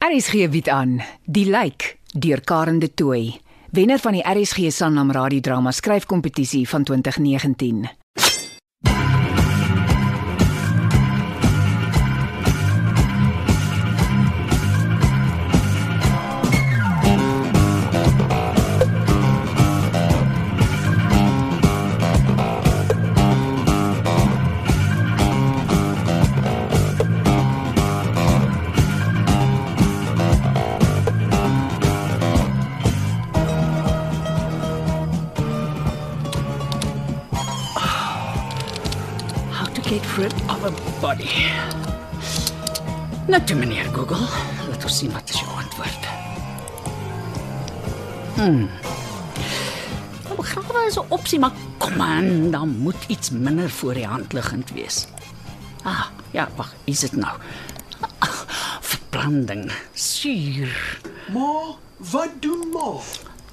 [0.00, 0.94] RSG bied aan
[1.28, 3.34] Die Lyk deur Karen de Tooy,
[3.76, 7.99] wenner van die RSG Sanlam radiodrama skryfkompetisie van 2019.
[43.30, 44.26] Nou toe meneer Google,
[44.66, 46.06] laat ons sien wat is jou antwoord.
[50.24, 54.32] Nou begrawe is 'n opsie, maar kom aan, dan moet iets minder voor die hand
[54.32, 55.06] liggend wees.
[55.82, 57.36] Ah, ja, wag, is dit nou?
[58.18, 58.40] Ah,
[58.90, 61.00] verbranding, suur.
[61.32, 62.98] Ma, wat doen ma?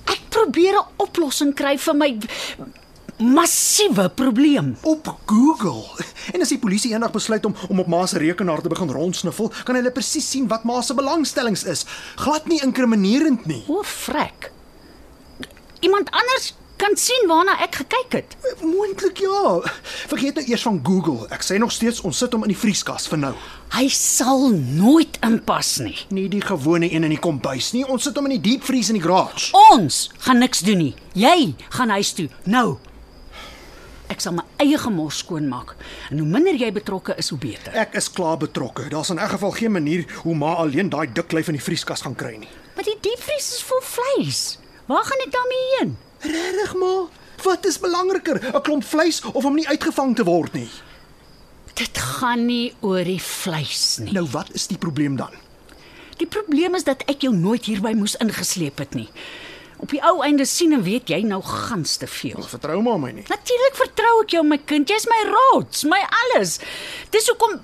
[0.06, 2.18] Ek probeer 'n oplossing kry vir my
[3.18, 4.78] massiewe probleem.
[4.82, 5.84] Op Google.
[6.34, 9.52] En as die polisie eendag besluit om om op ma se rekenaar te begin rondsniffel,
[9.64, 11.86] kan hulle presies sien wat ma se belangstellings is.
[12.16, 13.64] Glad nie inkriminerend nie.
[13.68, 14.52] O, frek.
[15.80, 18.36] Iemand anders kan sien waarna ek gekyk het.
[18.62, 19.58] Moontlik ja.
[20.12, 21.26] Vergeet nou eers van Google.
[21.34, 23.34] Ek sê nog steeds ons sit hom in die vrieskas vir nou.
[23.74, 25.98] Hy sal nooit inpas nie.
[26.14, 27.86] Nie die gewone een in die kombuis nie.
[27.86, 29.50] Ons sit hom in die diepvries in die garage.
[29.74, 30.94] Ons gaan niks doen nie.
[31.18, 32.78] Jy gaan huis toe nou.
[34.08, 35.76] Ek sal my eie gemors skoonmaak.
[36.12, 37.74] En hoe minder jy betrokke is, hoe beter.
[37.76, 38.88] Ek is klaar betrokke.
[38.90, 42.06] Daar's in elk geval geen manier hoe ma alleen daai dik lyf in die vrieskas
[42.06, 42.50] gaan kry nie.
[42.76, 44.42] Maar die diepvries is vol vleis.
[44.88, 45.98] Waar gaan ek daarmee heen?
[46.24, 46.94] Regtig ma?
[47.44, 50.70] Wat is belangriker, 'n klomp vleis of om nie uitgevang te word nie?
[51.74, 54.12] Dit gaan nie oor die vleis nie.
[54.12, 55.36] Nou wat is die probleem dan?
[56.18, 59.10] Die probleem is dat ek jou nooit hierby moes ingesleep het nie.
[59.78, 62.42] Op die ou einde sien en weet jy nou gans te veel.
[62.50, 63.26] Vertrou ma my nie.
[63.30, 64.90] Natuurlik vertrou ek jou my kind.
[64.90, 66.60] Jy's my rots, my alles.
[67.14, 67.60] Dis hoekom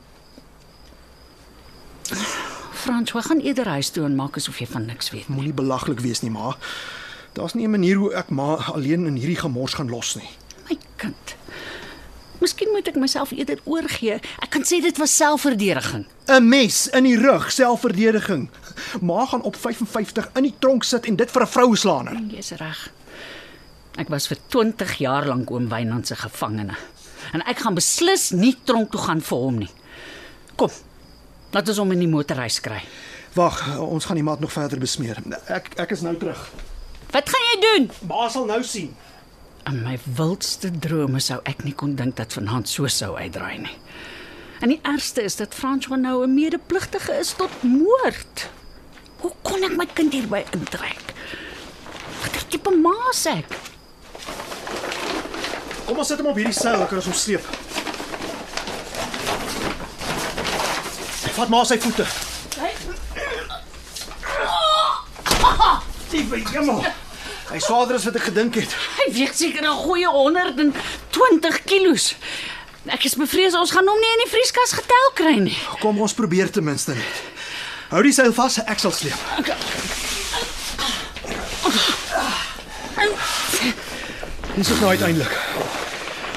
[2.84, 5.28] Frans, we gaan eerder huis toe en maak asof jy van niks weet.
[5.32, 6.58] Moenie belaglik wees nie, ma.
[7.34, 10.30] Daar's nie 'n manier hoe ek ma alleen in hierdie gemors gaan los nie.
[10.70, 11.36] My kind.
[12.44, 14.18] Miskien moet ek myself eerder oorgee.
[14.44, 16.04] Ek kan sê dit was selfverdediging.
[16.28, 18.50] 'n Mes in die rug, selfverdediging.
[19.02, 22.20] Ma gaan op 55 in die tronk sit en dit vir 'n vroueslaaner.
[22.28, 22.90] Jy's reg.
[23.98, 26.76] Ek was vir 20 jaar lank oom Wynand se gevangene.
[27.34, 29.70] En ek gaan beslis nie tronk toe gaan vir hom nie.
[30.56, 30.70] Kom.
[31.52, 32.82] Laat ons hom in die motorhuis kry.
[33.36, 35.18] Wag, ons gaan die maat nog verder besmeer.
[35.48, 36.50] Ek ek is nou terug.
[37.12, 37.92] Wat gaan jy doen?
[38.08, 38.96] Ma sal nou sien.
[39.66, 43.78] In my wildste drome sou ek nie kon dink dat vanaand so sou uitdraai nie.
[44.64, 48.50] En die ergste is dat François nou 'n medepligtige is tot moord.
[49.20, 51.14] Hoe kon ek my kind hierby intrek?
[52.22, 53.48] Wat 'n tipe maas ek?
[55.86, 57.44] Kom ons sit hom op hierdie seil, dan kan ons hom sleep.
[61.34, 62.06] Vat maar sy voete.
[66.12, 66.84] Liewe jemmel.
[67.54, 68.72] Hy swaarder as wat ek gedink het.
[68.98, 72.16] Hy weeg seker 'n goeie 120 kilos.
[72.90, 75.58] Ek is bevrees ons gaan hom nie in die vrieskas getel kry nie.
[75.80, 77.20] Kom ons probeer ten minste net.
[77.94, 79.14] Hou die seil vas, ek sal sleep.
[84.56, 85.38] Dis is nou uiteindelik.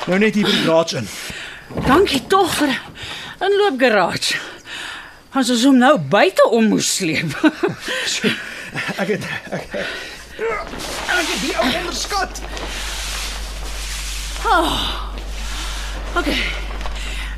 [0.06, 1.08] Nou net hier by die garage in.
[1.88, 4.36] Dankie tog vir 'n inloopgarage.
[5.32, 7.32] As ons hom nou buite om moes sleep.
[9.00, 12.40] Ek het ek, ek, ek het die ou onderskat.
[16.16, 16.28] OK.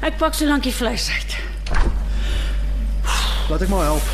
[0.00, 1.36] Ek pak so lank die vleis uit.
[3.48, 4.10] Laat ek maar help.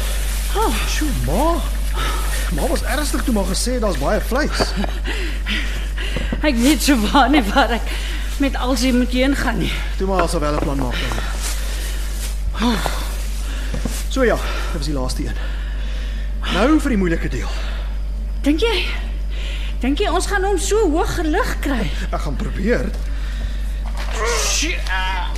[0.55, 1.57] Oh, sjoe, ma.
[2.55, 4.73] Ma was ernstig toe maar gesê daar's baie vleis.
[6.45, 7.89] Ek weet so waar nie waar ek
[8.43, 9.73] met alsie moet heen gaan nie.
[9.99, 12.77] Toe maar alsou wel 'n plan maak dan.
[14.09, 15.37] So ja, dit was die laaste een.
[16.53, 17.74] Nou vir die moeilike deel.
[18.45, 18.77] Dink jy?
[19.81, 21.87] Dink jy ons gaan hom so hoog gelig kry?
[22.13, 22.91] Ek gaan probeer.
[24.45, 24.91] Shit.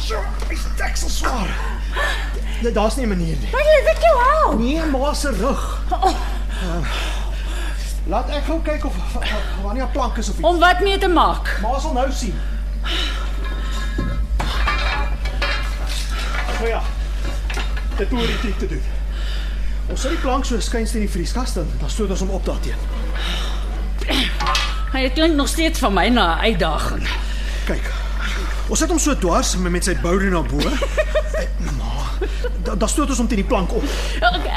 [0.03, 0.19] So,
[0.51, 1.53] is deksel swaar.
[2.63, 3.51] Nee, daar's nie 'n manier nie.
[3.53, 4.59] Maar jy weet jou hou.
[4.59, 5.63] Nee, ma se rug.
[5.93, 6.83] Uh,
[8.07, 8.95] laat ek gou kyk of
[9.73, 10.49] nie 'n plank is of iets.
[10.49, 11.59] Om wat mee te maak?
[11.63, 12.35] Ma sal nou sien.
[16.59, 16.83] Nou ja.
[17.97, 18.83] Dit hoor die te doen.
[19.89, 22.45] Ons sit die plank so skuins in die vrieskas dan, dan stoot ons hom op
[22.45, 22.81] daarteen.
[24.93, 27.07] Hy klink nog steeds vir my na 'n uitdaging.
[27.67, 27.93] Kyk.
[28.69, 30.59] Ons sit hom so dwars met sy boude na bo.
[31.37, 32.17] Eh, Ma,
[32.65, 33.85] da, dan stoot ons hom teen die plank op.
[34.33, 34.49] OK.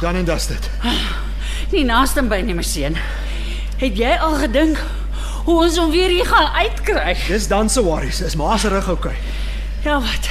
[0.00, 0.70] Dan en dis dit.
[1.70, 2.96] Nie naaste by nie, my seun.
[3.80, 4.80] Het jy al gedink
[5.46, 7.16] hoe ons hom weer hier gaan uitkry?
[7.28, 8.20] Dis dan se worries.
[8.20, 9.14] Is ma se rug oukei?
[9.84, 10.28] Ja, wat?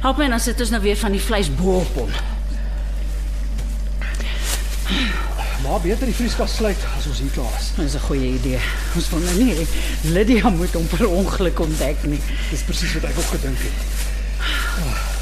[0.00, 2.10] Help my dan sit ons nou weer van die vleis bo op hom.
[5.64, 7.72] Ma beter die vrieskas sluit as ons hier klaar is.
[7.76, 8.60] Dis 'n goeie idee.
[8.94, 9.66] Ons wil nou nie hê
[10.02, 12.20] Lydia moet hom per ongeluk ontdek nie.
[12.50, 13.78] Dis presies wat ek ook gedink het.
[14.38, 15.15] Ah.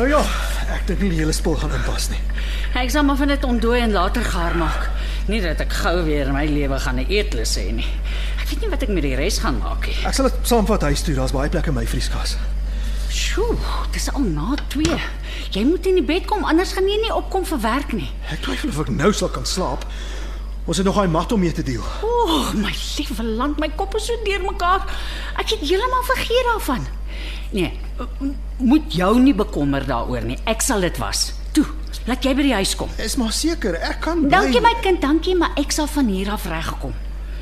[0.00, 0.20] Nou ja,
[0.72, 2.18] ek dink nie die hele spul gaan inpas nie.
[2.80, 4.86] Ek sal maar van dit ontdooi en later gaar maak.
[5.28, 7.90] Nie dat ek gou weer my lewe gaan 'n eetlus hê nie.
[8.40, 9.98] Ek weet nie wat ek met die res gaan maak nie.
[10.08, 11.14] Ek sal dit saamvat huis toe.
[11.14, 12.38] Daar's baie plek in my vrieskas.
[13.12, 13.58] Sjoe,
[13.92, 15.00] dis al na 2.
[15.50, 18.08] Jy moet in die bed kom anders gaan jy nie opkom vir werk nie.
[18.32, 19.84] Ek twyfel of ek nou sal kan slaap.
[20.64, 21.84] Ons het nog daai mat om mee te deel.
[22.02, 24.80] O, oh, my liewe land, my kop is so deurmekaar.
[25.36, 26.88] Ek het heeltemal vergeet daarvan.
[27.50, 27.72] Nee,
[28.56, 30.38] moet jou nie bekommer daaroor nie.
[30.44, 31.32] Ek sal dit was.
[31.52, 31.64] Toe,
[32.06, 32.90] laat jy by die huis kom.
[33.02, 34.30] Is maar seker, ek kan bly.
[34.30, 36.94] Dankie my kind, dankie, maar ek sal van hier af regkom.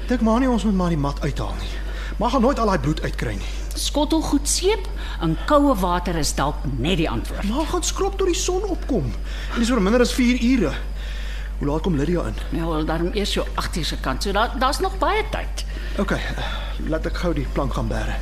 [0.09, 1.75] Dink maar nie ons moet maar die mat uithaal nie.
[2.19, 3.51] Maar gaan nooit al daai bloed uitkry nie.
[3.79, 4.89] Skottel goed seep
[5.23, 7.45] en koue water is dalk net die antwoord.
[7.47, 9.13] Maar gaan skrob tot die son opkom.
[9.53, 10.73] En dis oor minder as 4 ure.
[11.59, 12.35] Hoe laat kom Lydia in?
[12.59, 14.23] Ja, wel daarom eers so 8 uur se kant.
[14.23, 15.65] So daar daar's nog baie tyd.
[15.99, 16.43] OK, eh,
[16.89, 18.17] laat ek gou die plank gaan bære.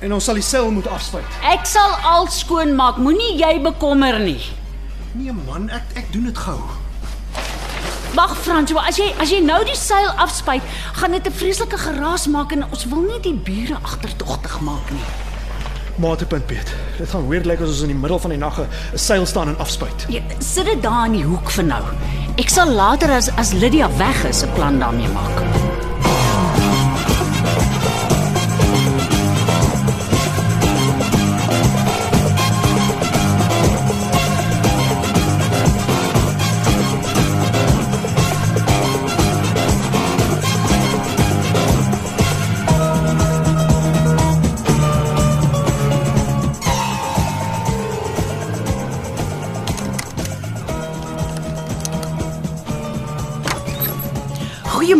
[0.00, 1.24] En ons sal die seil moet afspuit.
[1.42, 2.96] Ek sal al skoon maak.
[2.96, 4.40] Moenie jy bekommer nie.
[5.12, 6.58] Nee man, ek ek doen dit gou.
[8.14, 10.62] Wag François, as jy as jy nou die seil afspuit,
[10.94, 15.06] gaan dit 'n vreeslike geraas maak en ons wil nie die bure agterdogtig maak nie.
[15.96, 16.74] Matepunt Piet.
[16.98, 18.68] Dit gaan weird lyk as ons in die middel van die nag 'n
[18.98, 20.06] seil staan en afspuit.
[20.08, 21.82] Ja, sit dit daar in die hoek vir nou.
[22.36, 25.93] Ek sal later as as Lydia weg is 'n plan daarmee maak.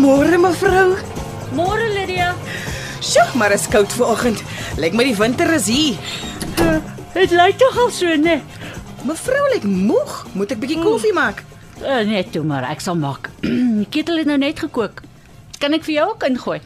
[0.05, 0.91] Goeiemôre mevrou.
[1.57, 2.35] Môre Lydia.
[3.01, 4.43] Sjoe, maar is koud vanoggend.
[4.77, 5.97] Lyk my die winter is hier.
[7.15, 8.35] Dit lyk tog al so, né?
[9.09, 10.13] Mevrou lyk moeg.
[10.37, 11.41] Moet ek bietjie koffie maak?
[11.81, 13.31] Uh, net toe maar, ek sal maak.
[13.81, 15.01] die ketel het nou net gekook.
[15.63, 16.59] Kan ek vir jou ook ingooi?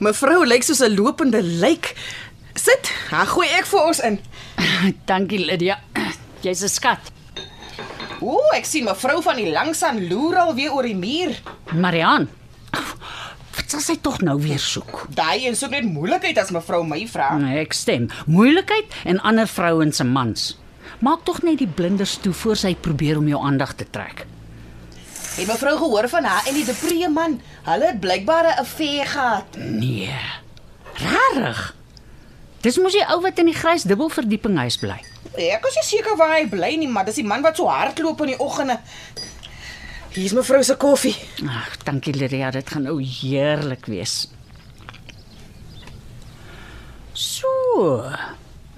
[0.00, 1.90] Mevrou lyk soos 'n lopende lijk.
[2.56, 4.16] Sit, dan gooi ek vir ons in.
[5.10, 5.76] Dankie Lydia.
[6.46, 7.12] Jy's 'n skat.
[8.24, 11.36] Ooh, ek sien mevrou van die langsaan loer al weer oor die muur.
[11.76, 12.24] Marian.
[13.54, 15.06] Wat sal sy tog nou weer soek?
[15.14, 17.30] Daai en soek net moeilikheid as mevrou my vra.
[17.38, 18.08] Nee, ek stem.
[18.26, 20.58] Moeilikheid en ander vrouens se mans.
[21.04, 24.26] Maak tog net die blinders toe voor sy probeer om jou aandag te trek.
[25.34, 27.40] Het mevrou gehoor van haar en die depree man?
[27.66, 29.56] Hulle het blykbaar 'n affair gehad.
[29.56, 30.14] Nee.
[30.94, 31.74] Rarig.
[32.60, 35.00] Dis mos die ou wat in die grys dubbelverdieping huis bly.
[35.34, 38.20] Ek is nie seker waar hy bly nie, maar dis die man wat so hardloop
[38.20, 38.78] in die oggende.
[40.14, 41.14] Hier is mevrou se koffie.
[41.42, 44.28] Ag, dankie Lydia, dit gaan nou heerlik wees.
[47.18, 48.12] So.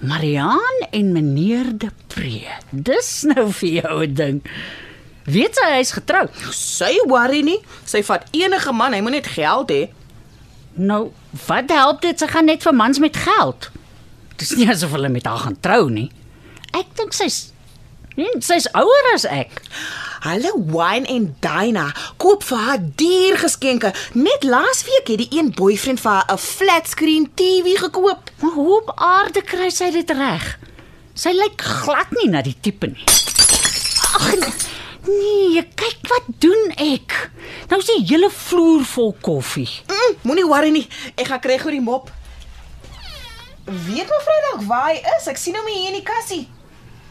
[0.01, 2.41] Marian en meneer De Pre.
[2.71, 4.41] Dis nou vir jou 'n ding.
[5.25, 6.33] Weet sy hy's getroud?
[6.51, 7.59] Sy worry nie.
[7.85, 9.89] Sy vat enige man, hy moet net geld hê.
[10.73, 11.11] Nou,
[11.47, 12.17] wat help dit?
[12.19, 13.69] Sy gaan net vir mans met geld.
[14.37, 16.11] Dis nie asof hulle met haar gaan trou nie.
[16.73, 17.53] Ek dink sy's
[18.17, 19.61] nee, sy's ouer as ek.
[20.25, 21.85] Hulle wine en dine
[22.21, 23.93] koop vir haar duur geskenke.
[24.17, 28.31] Net laasweek het die een boyfriend vir haar 'n flat screen TV gekoop.
[28.41, 30.57] Maar hoe op aarde kry sy dit reg?
[31.13, 33.05] Sy lyk glad nie na die tipe nie.
[34.17, 34.35] Ag
[35.07, 37.29] nee, kyk wat doen ek.
[37.69, 39.69] Nou is die hele vloer vol koffie.
[39.87, 40.87] Mm, Moenie worry nie.
[41.15, 42.11] Ek gaan kry gou die mop.
[43.65, 45.27] Weet mevrou dalk waar hy is?
[45.27, 46.47] Ek sien hom hier in die kassie.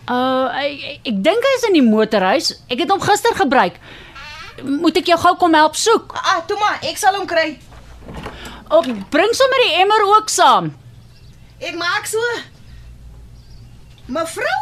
[0.07, 2.53] Uh ek, ek, dink hy's in die motorhuis.
[2.71, 3.79] Ek het hom gister gebruik.
[4.63, 6.15] Moet ek jou gou kom help soek?
[6.17, 7.57] Ah, toe maar, ek sal hom kry.
[8.71, 10.71] Op bring sommer die emmer ook saam.
[11.59, 12.23] Ek maak so.
[14.07, 14.59] Mevrou,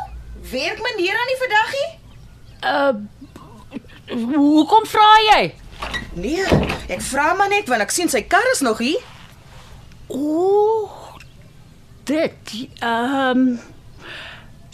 [0.51, 1.91] werk meneer aan die verdaggie?
[2.65, 2.95] Uh
[4.15, 5.43] hoekom vra jy?
[6.21, 6.45] Nee,
[6.93, 9.01] ek vra maar net want ek sien sy kar is nog hier.
[10.13, 10.89] Ooh.
[12.09, 13.74] Dit ehm um,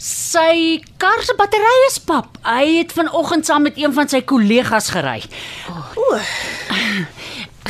[0.01, 2.39] Sy kar se batterye is pap.
[2.41, 5.19] Hy het vanoggend saam met een van sy kollegas gery.
[5.69, 6.17] O,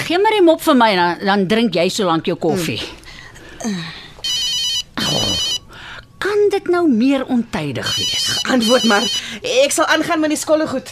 [0.02, 2.80] Gee maar die mop vir my dan dan drink jy solank jou koffie.
[5.02, 5.34] Oh,
[6.24, 8.30] kan dit nou meer ontydig wees?
[8.52, 9.06] antwoord maar.
[9.64, 10.92] Ek sal aangaan met die skolle goed.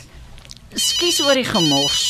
[0.76, 2.04] Skus oor die gemors.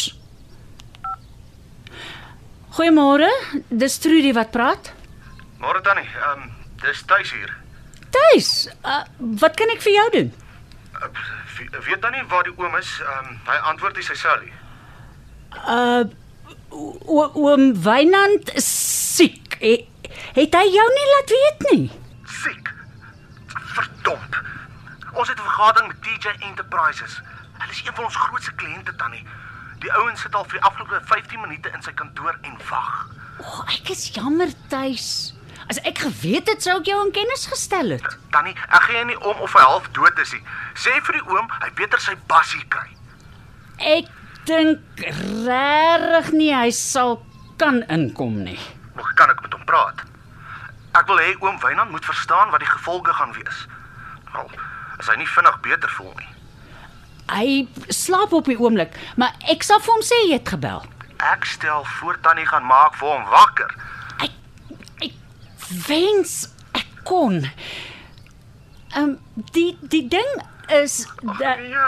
[2.78, 3.30] Goeiemôre,
[3.70, 4.94] dis Trudy wat praat.
[5.62, 6.52] Môre tannie, ehm um,
[6.84, 7.52] dis tuis hier.
[8.10, 10.34] Tuis, uh, wat kan ek vir jou doen?
[10.96, 11.08] Uh,
[11.58, 13.00] we- weet tannie waar die oom is?
[13.02, 14.54] Ehm um, hy antwoord nie sy sellie.
[15.68, 16.04] Uh
[16.70, 18.68] oom Wynand is
[19.16, 19.56] siek.
[19.60, 19.74] He,
[20.38, 21.88] het hy jou nie laat weet nie?
[22.30, 22.70] Siek.
[23.76, 24.38] Verdomp.
[25.14, 27.22] Ons het 'n vergadering met TJ Enterprises.
[27.58, 29.26] Hulle is een van ons grootste kliënte tannie.
[29.80, 33.08] Die ouens sit al vir die afgelope 15 minute in sy kantoor en wag.
[33.40, 35.34] O, oh, ek is jammer tuis.
[35.70, 38.06] As ek geweet het sou ek jou in kennis gestel het.
[38.34, 40.42] Tannie, ek gee nie om of hy half dood is nie.
[40.74, 42.88] Sê vir die oom hy beter sy bassie kry.
[43.78, 44.10] Ek
[44.50, 45.04] dink
[45.46, 47.20] regtig nie hy sal
[47.62, 48.58] kan inkom nie.
[48.98, 50.02] Nog kan ek met hom praat.
[50.98, 53.62] Ek wil hê oom Wynand moet verstaan wat die gevolge gaan wees.
[54.34, 54.50] Wel,
[54.98, 56.32] as hy nie vinnig beter voel nie.
[57.30, 60.82] Hy slaap op die oomblik, maar ek sal vir hom sê jy het gebel.
[61.30, 63.70] Ek stel voor Tannie gaan maak vir hom wakker.
[65.70, 67.44] Ek ek wens ek kon.
[68.96, 69.20] Ehm um,
[69.54, 71.88] die die ding is dat Ja.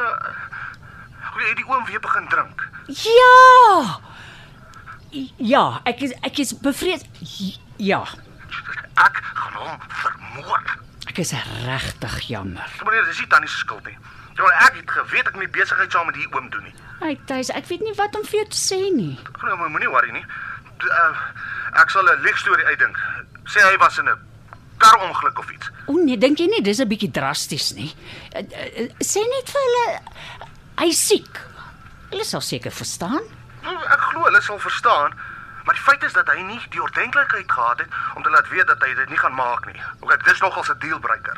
[1.31, 2.67] Hoe het die oom weer begin drink?
[2.87, 3.99] ja.
[5.37, 7.01] Ja, ek is ek is bevrees.
[7.77, 8.03] Ja,
[8.95, 10.61] Ek gaan hom vermoor.
[11.07, 11.31] ek is
[11.65, 12.67] regtig jammer.
[12.85, 13.97] Meneer, dis nie Tannie se skuld nie.
[14.37, 16.73] Ja, ek het geweet ek moet besigheid saam met die oom doen nie.
[17.01, 19.17] Hy tuis, ek weet nie wat om vir jou te sê nie.
[19.39, 20.25] Glo my, moenie worry nie.
[20.79, 21.17] D- Uh,
[21.81, 22.97] ek sal 'n liegstorie uitdink.
[23.45, 24.17] Sê hy was in 'n
[24.77, 25.69] karongeluk of iets.
[25.87, 27.93] O nee, dink jy nie dis 'n bietjie drasties nie?
[28.35, 30.01] Uh, uh, Sê net vir hulle
[30.79, 31.39] hy's siek.
[32.09, 33.21] Hulle sal seker verstaan.
[33.63, 35.13] Nou, Ek glo hulle sal verstaan,
[35.65, 38.67] maar die feit is dat hy nie die ordentlikheid gehad het om te laat weet
[38.67, 39.81] dat hy dit nie gaan maak nie.
[40.01, 41.37] OK, dis nogals 'n dealbreaker.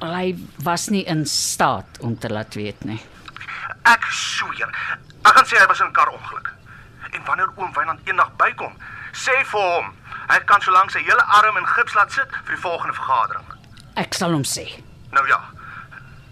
[0.00, 3.00] Hy was nie in staat om te laat weet nie.
[3.84, 4.68] Ek sweer.
[5.24, 6.52] Ek gaan sê hy was in 'n karongeluk.
[7.12, 8.74] En wanneer oom Wynand eendag bykom,
[9.12, 9.94] sê vir hom,
[10.28, 13.46] hy kan solank sy hele arm in gips laat sit vir die volgende vergadering.
[13.98, 14.66] Ek sal hom sê.
[15.16, 15.40] Nou ja.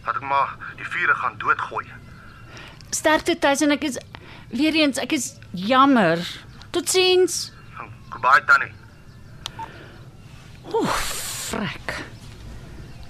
[0.07, 1.87] Laat ek maar die vure gaan doodgooi.
[2.95, 3.99] Sterkte tuis en ek is
[4.53, 6.23] weer eens ek is jammer.
[6.71, 7.51] Totsiens.
[8.13, 8.73] Goodbye Tannie.
[11.47, 11.97] Frek.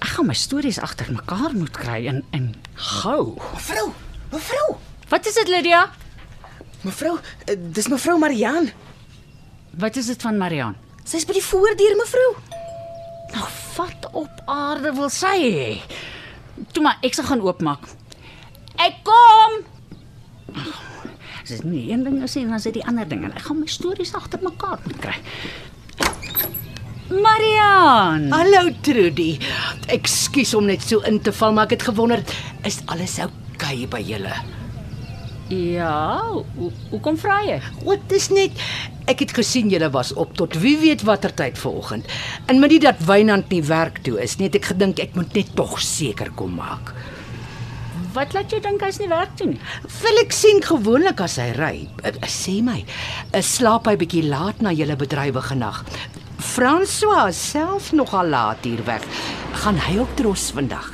[0.01, 3.37] Ek gaan my stories agter mekaar moet kry en en gou.
[3.53, 3.87] Mevrou,
[4.31, 4.67] mevrou.
[5.09, 5.87] Wat is dit Lydia?
[6.81, 8.69] Mevrou, eh, dis mevrou Marian.
[9.77, 10.73] Wat is dit van Marian?
[11.05, 12.29] Sy's by die voordeur, mevrou.
[13.35, 15.67] Nou wat op aarde wil sy hê?
[16.73, 17.85] Toe maar ek sal gaan oopmaak.
[18.81, 19.59] Ek kom.
[21.43, 23.45] Dis is nie een ding as en dan is dit die ander ding en ek
[23.45, 25.15] gaan my stories agter mekaar moet kry.
[27.13, 28.31] Marian.
[28.33, 29.37] Hallo Trudy.
[29.93, 32.25] Ekskuus om net so in te val, maar ek het gewonder,
[32.65, 34.33] is alles oukei okay by julle?
[35.47, 36.27] Ja,
[36.57, 37.57] hoe hoekom vra jy?
[37.87, 38.57] Wat is net
[39.07, 42.07] ek het gesien julle was op tot wie weet watter tyd vanoggend.
[42.51, 45.53] En met dit dat Wynand nie werk toe is, net ek gedink ek moet net
[45.55, 46.91] tog seker kom maak.
[48.17, 49.59] Wat laat jou dink hy's nie werk toe nie?
[50.19, 51.87] Ek sien gewoonlik as hy ry.
[52.03, 52.83] eh, Sê my,
[53.31, 55.85] eh, slaap hy bietjie laat na julle bedrywige nag.
[56.39, 59.03] François self nogal laat hier weg.
[59.63, 60.91] Gaan hy ook dros vandag?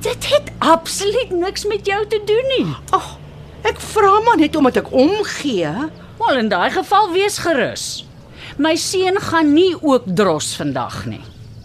[0.00, 2.74] Dit het absoluut niks met jou te doen nie.
[2.92, 3.18] Ag,
[3.62, 5.72] ek vra maar net omdat ek omgee.
[6.20, 8.04] Wel in daai geval wees gerus.
[8.58, 11.20] My seun gaan nie ook dros vandag nie.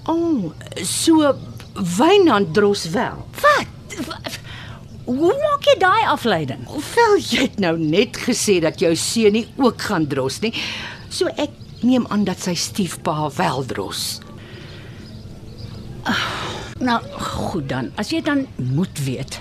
[0.07, 0.51] O, oh,
[0.83, 1.33] so
[1.97, 3.25] Wynand dros wel.
[3.41, 3.97] Wat?
[4.07, 4.21] Wa-
[5.05, 6.63] Hoe maak jy daai afleiding?
[6.95, 10.53] Wel, jy het nou net gesê dat jou seun nie ook gaan dros nie.
[11.09, 11.51] So ek
[11.85, 14.19] neem aan dat sy stiefpa wel dros.
[16.79, 17.91] Nou, goed dan.
[18.01, 19.39] As jy dan moet weet.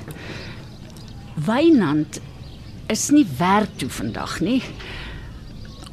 [1.47, 2.21] Wynand
[2.93, 4.61] is nie werk toe vandag nie.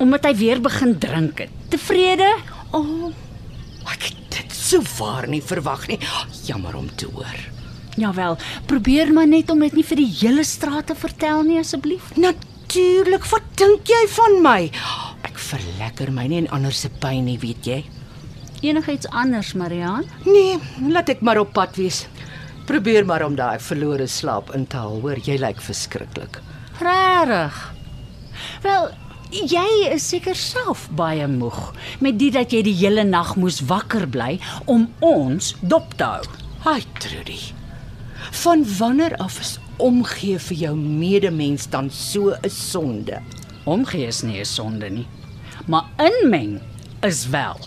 [0.02, 1.54] Omdat hy weer begin drink het.
[1.72, 2.28] Tevrede?
[2.72, 3.12] O, oh,
[3.92, 6.00] ek het dit so waar nie verwag nie.
[6.48, 7.40] Jammer om te hoor.
[8.00, 8.38] Jawel,
[8.72, 12.14] probeer maar net om dit nie vir die hele straat te vertel nie asseblief.
[12.16, 14.60] Natuurlik, wat dink jy van my?
[15.28, 17.82] Ek verlekker my nie en ander se pyn nie, weet jy?
[18.62, 20.06] Enigiets anders, Mariaan?
[20.24, 20.60] Nee,
[20.94, 22.06] laat ek maar op pad wees.
[22.70, 26.40] Probeer maar om daai verlore slaap in te haal, hoor, jy lyk verskriklik.
[27.22, 27.74] Regtig?
[28.62, 28.88] Wel,
[29.30, 31.60] jy is seker self baie moeg
[32.02, 36.24] met dit dat jy die hele nag moes wakker bly om ons dop te hou.
[36.66, 37.38] Haai Trudy.
[38.42, 43.22] Van wanneer af is omgee vir jou medemens dan so 'n sonde?
[43.66, 45.08] Omgee is nie 'n sonde nie.
[45.68, 46.62] Maar inmeng
[47.02, 47.60] is wel.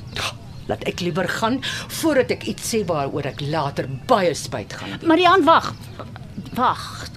[0.66, 5.06] Laat ek liewer gaan voordat ek iets sê waaroor ek later baie spyt gaan hê.
[5.06, 5.74] Marian, wag.
[6.54, 7.10] Wag.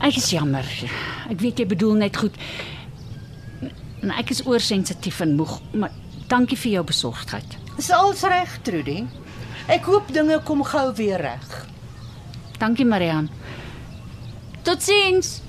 [0.00, 0.66] Ek is jammer.
[1.30, 2.36] Ek weet jy bedoel net goed.
[4.02, 5.90] En ek is oorsensitief en moeg, maar
[6.30, 7.56] dankie vir jou besorgdheid.
[7.76, 9.02] Dis als reg, Trudy.
[9.68, 11.66] Ek hoop dinge kom gou weer reg.
[12.58, 13.28] Dankie Marian.
[14.66, 15.40] Totsiens.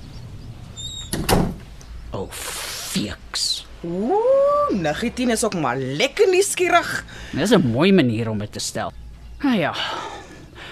[2.10, 3.64] O, oh, fiks.
[3.86, 7.04] Ooh, Nagitien is ook maar lekker nuuskierig.
[7.32, 8.92] Dis 'n mooi manier om dit te stel.
[9.42, 9.74] Nou ja.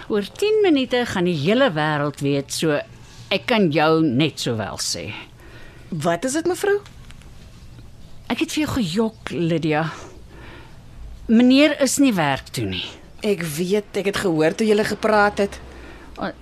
[0.08, 2.80] Oor 10 minute gaan die hele wêreld weet, so
[3.34, 5.08] ek kan jou net sowel sê.
[5.88, 6.78] Wat is dit mevrou?
[8.28, 9.86] Ek het vir jou gejok, Lydia.
[11.28, 12.84] Meneer is nie werk toe nie.
[13.24, 15.58] Ek weet, ek het gehoor toe jy gepraat het.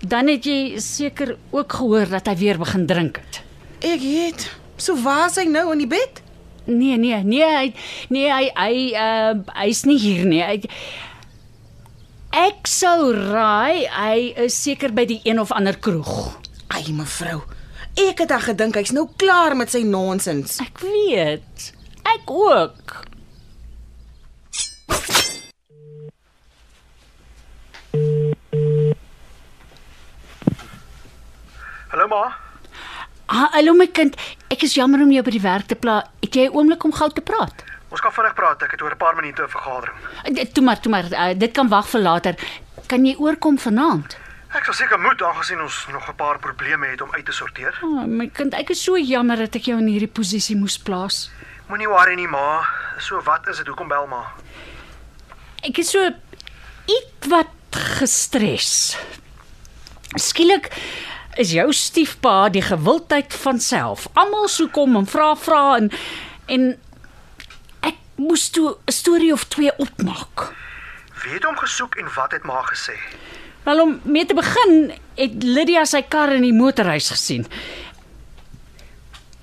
[0.01, 3.43] Dan het jy seker ook gehoor dat hy weer begin drink het.
[3.85, 4.49] Ek weet.
[4.77, 6.23] So waar is hy nou in die bed?
[6.67, 7.75] Nee, nee, nee, hy
[8.11, 10.43] nee, hy hy uh hy's nie hier nie.
[10.43, 10.63] Hy
[12.37, 16.37] Ek sou raai hy is seker by die een of ander kroeg.
[16.75, 17.43] Ai mevrou.
[17.97, 20.59] Ek het al gedink hy's nou klaar met sy nonsens.
[20.61, 21.73] Ek weet.
[22.05, 22.97] Ek ook.
[31.91, 32.23] Hallo ma.
[33.27, 34.17] Ah, hallo my kind.
[34.53, 36.01] Ek is jammer om jou by die werk te pla.
[36.23, 37.65] Het jy 'n oomblik om gou te praat?
[37.91, 38.63] Ons kan vinnig praat.
[38.63, 39.97] Ek het oor 'n paar minute 'n vergadering.
[40.27, 41.05] Uh, Toe maar, toe maar.
[41.11, 42.35] Uh, dit kan wag vir later.
[42.87, 44.17] Kan jy oorkom vanaand?
[44.57, 47.79] Ek sal seker moet aangesien ons nog 'n paar probleme het om uit te sorteer.
[47.83, 51.31] Oh, my kind, ek is so jammer dat ek jou in hierdie posisie moes plaas.
[51.69, 52.65] Moenie worry nie ma.
[52.99, 53.67] So wat is dit?
[53.67, 54.33] Hoekom bel ma?
[55.63, 56.11] Ek is so
[56.87, 58.97] ietwat gestres.
[60.17, 60.73] Skielik
[61.37, 64.09] is jou stiefpa die gewildheid van self.
[64.15, 65.91] Almal soek hom en vra vra en
[66.47, 66.79] en
[67.83, 70.55] ek moes toe 'n storie of twee opmaak.
[71.23, 72.97] Wie het hom gesoek en wat het ma gesê?
[73.67, 77.47] Wel om mee te begin het Lydia sy kar in die motorhuis gesien.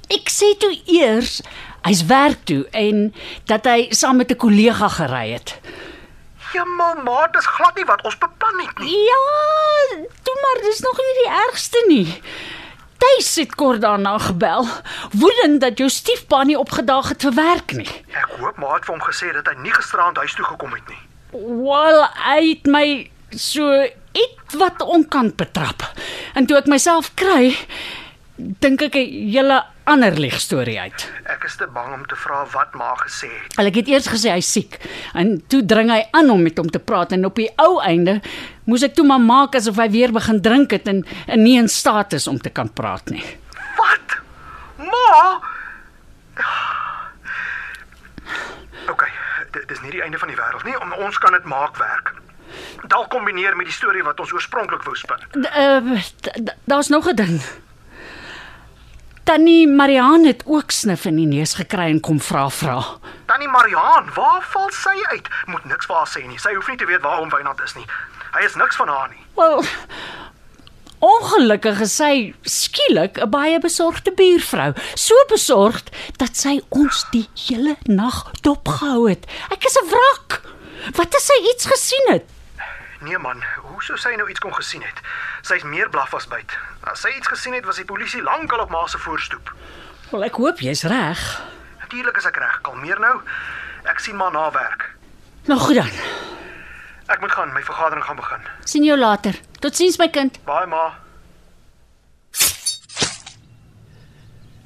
[0.08, 1.42] Ek sê toe eers
[1.84, 3.10] hy's werk toe en
[3.52, 5.60] dat hy saam met 'n kollega gery het.
[6.54, 8.96] Ja ma, ma, dis glad nie wat ons beplan het nie.
[9.12, 9.24] Ja,
[10.24, 12.22] toe maar dis nog nie die ergste nie.
[12.98, 14.68] Tuis het kort daarna gebel,
[15.12, 17.90] woedend dat jou stiefpa nie opgedaag het vir werk nie.
[18.08, 20.88] Ek hoop ma het vir hom gesê dat hy nie gisterand huis toe gekom het
[20.88, 21.02] nie.
[21.68, 23.84] Wel, hy het my so
[24.14, 25.84] ietwat onkant betrap.
[26.36, 27.56] En toe ek myself kry,
[28.38, 31.10] dink ek 'n hele ander lieg storie uit.
[31.28, 33.60] Ek is te bang om te vra wat ma gesê het.
[33.60, 34.80] Ek het eers gesê hy's siek
[35.14, 38.22] en toe dring hy aan om met hom te praat en op die ou einde
[38.66, 41.68] moes ek toe maar maak asof hy weer begin drink het en, en nie in
[41.68, 43.24] staat is om te kan praat nie.
[43.78, 44.18] Wat?
[44.78, 45.40] Ma?
[48.92, 49.04] OK,
[49.52, 50.76] dit dis nie die einde van die wêreld nie.
[50.80, 52.14] On- Ons kan dit maak werk.
[52.88, 55.18] Dalk kombineer met die storie wat ons oorspronklik wou spin.
[56.22, 57.42] D- Daar's nog 'n ding.
[59.24, 62.82] Tannie Marianne het ook snif in die neus gekry en kom vra vra.
[63.26, 65.28] Tannie Mariaan, waar val sy uit?
[65.46, 66.38] Moet niks vir haar sê nie.
[66.40, 67.86] Sy hoef nie te weet waar oom Wynand is nie.
[68.34, 69.24] Hy is niks van haar nie.
[69.36, 69.64] Wel,
[71.00, 74.74] ongelukkig is sy skielik 'n baie besorgde buurvrou.
[74.96, 79.26] So besorgd dat sy ons die hele nag dopgehou het.
[79.52, 80.42] Ek is 'n wrak.
[80.96, 82.26] Wat as sy iets gesien het?
[83.04, 85.02] Nee man, hoe sou sy nou iets kon gesien het?
[85.44, 86.54] Sy's meer blaf as byt.
[86.88, 89.52] As sy iets gesien het, was die polisie lankal op ma se voorstoep.
[90.12, 91.20] Wel, ek hoop jy's reg.
[91.84, 92.60] Natuurlik is ek reg.
[92.64, 93.18] Kalmeer nou.
[93.92, 94.88] Ek sien maar na werk.
[95.52, 95.92] Nou goed dan.
[97.12, 98.48] Ek moet gaan, my vergadering gaan begin.
[98.64, 99.36] Sien jou later.
[99.60, 100.40] Totsiens my kind.
[100.48, 100.86] Baie ma.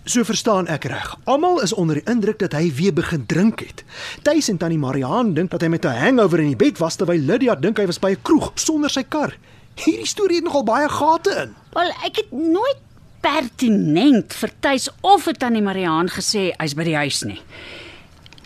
[0.07, 1.07] So verstaan ek reg.
[1.27, 3.81] Almal is onder die indruk dat hy weer begin drink het.
[4.23, 7.19] Tuis en tannie Mariaan dink dat hy met 'n hangover in die bed was terwyl
[7.19, 9.35] Lydia dink hy was by 'n kroeg sonder sy kar.
[9.75, 11.55] Hierdie storie het nogal baie gate in.
[11.73, 12.79] Wel, ek het nooit
[13.21, 17.41] pertinent vir Tuis of vir Tannie Mariaan gesê hy's by die huis nie.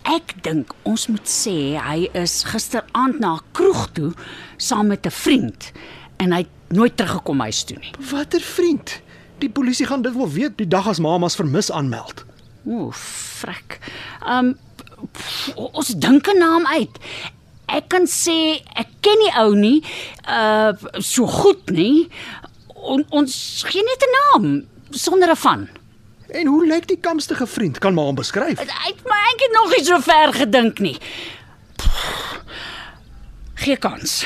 [0.03, 4.13] Ek dink ons moet sê hy is gisteraand na 'n kroeg toe
[4.57, 5.71] saam met 'n vriend
[6.17, 7.93] en hy het nooit teruggekom huis toe nie.
[8.11, 9.01] Watter vriend?
[9.41, 12.25] Die polisie gaan dit wel weet die dag as mamas vermis aanmeld.
[12.69, 13.79] Ooh, frek.
[14.21, 14.53] Um
[15.11, 16.99] pff, ons dink 'n naam uit.
[17.67, 19.81] Ek kan sê ek ken die ou nie
[20.29, 22.09] uh so goed nie.
[22.75, 24.45] On, ons gee net 'n naam
[24.91, 25.69] sonder 'n van.
[26.31, 27.77] En hoe lyk die kamstige vriend?
[27.77, 28.59] Kan maar hom beskryf.
[28.59, 30.97] Hy het my eintlik nog nie so ver gedink nie.
[31.75, 32.39] Pff,
[33.61, 34.25] Gee kans.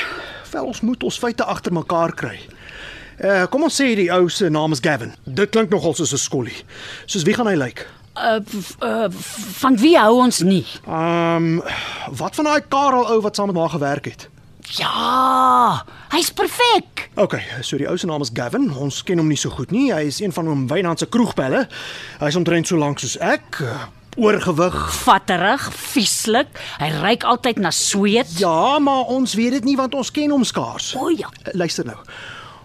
[0.50, 2.38] Wel ons moet ons feite agter mekaar kry.
[3.16, 5.14] Uh kom ons sê die ou se naam is Gavin.
[5.24, 6.64] Dit klink nogal soos 'n skollie.
[7.06, 7.86] Soos wie gaan hy lyk?
[8.16, 8.40] Uh,
[8.80, 9.08] uh
[9.60, 10.66] van wie hou ons nie?
[10.86, 11.62] Ehm um,
[12.16, 14.28] wat van daai Karel ou wat saam met haar gewerk het?
[14.74, 17.10] Ja, hy's perfek.
[17.14, 18.66] OK, so die ou se naam is Gavin.
[18.74, 19.92] Ons ken hom nie so goed nie.
[19.94, 21.68] Hy is een van oom Wynand se kroegpelle.
[22.18, 24.74] Hy's omtrent so lank soos ek, uh, oorgewig.
[25.04, 26.50] Vatterig, vieslik.
[26.80, 28.38] Hy ruik altyd na sweet.
[28.42, 30.94] Ja, maar ons weet dit nie want ons ken hom skaars.
[30.98, 31.30] O ja.
[31.44, 31.98] Uh, Luister nou.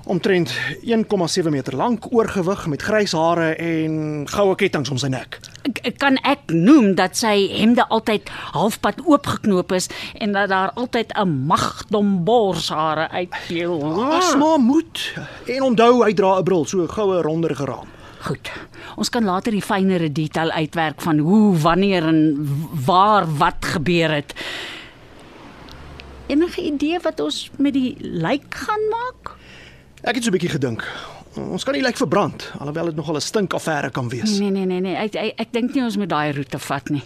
[0.06, 0.50] Omtrent
[0.82, 5.38] 1,7 meter lank, oorgewig met grys hare en goue kettinge om sy nek.
[5.74, 11.14] K- Kan ek noem dat sy hemde altyd halfpad oopgeknoop is en dat daar altyd
[11.18, 14.02] 'n magdom borshare uitpeel.
[14.12, 15.14] As maar moet.
[15.48, 17.88] En onthou hy dra 'n bril, so 'n goue ronderige raam.
[18.22, 18.52] Goed.
[18.98, 22.48] Ons kan later die fynere detail uitwerk van hoe, wanneer en
[22.86, 24.34] waar wat gebeur het.
[26.28, 29.36] Enige idee wat ons met die lijk gaan maak?
[30.04, 30.82] Ek het so 'n bietjie gedink.
[31.36, 34.40] Ons kan nie lyk verbrand, alhoewel dit nogal 'n stinkaffære kan wees.
[34.40, 37.04] Nee nee nee nee, ek ek, ek dink nie ons moet daai roete vat nie.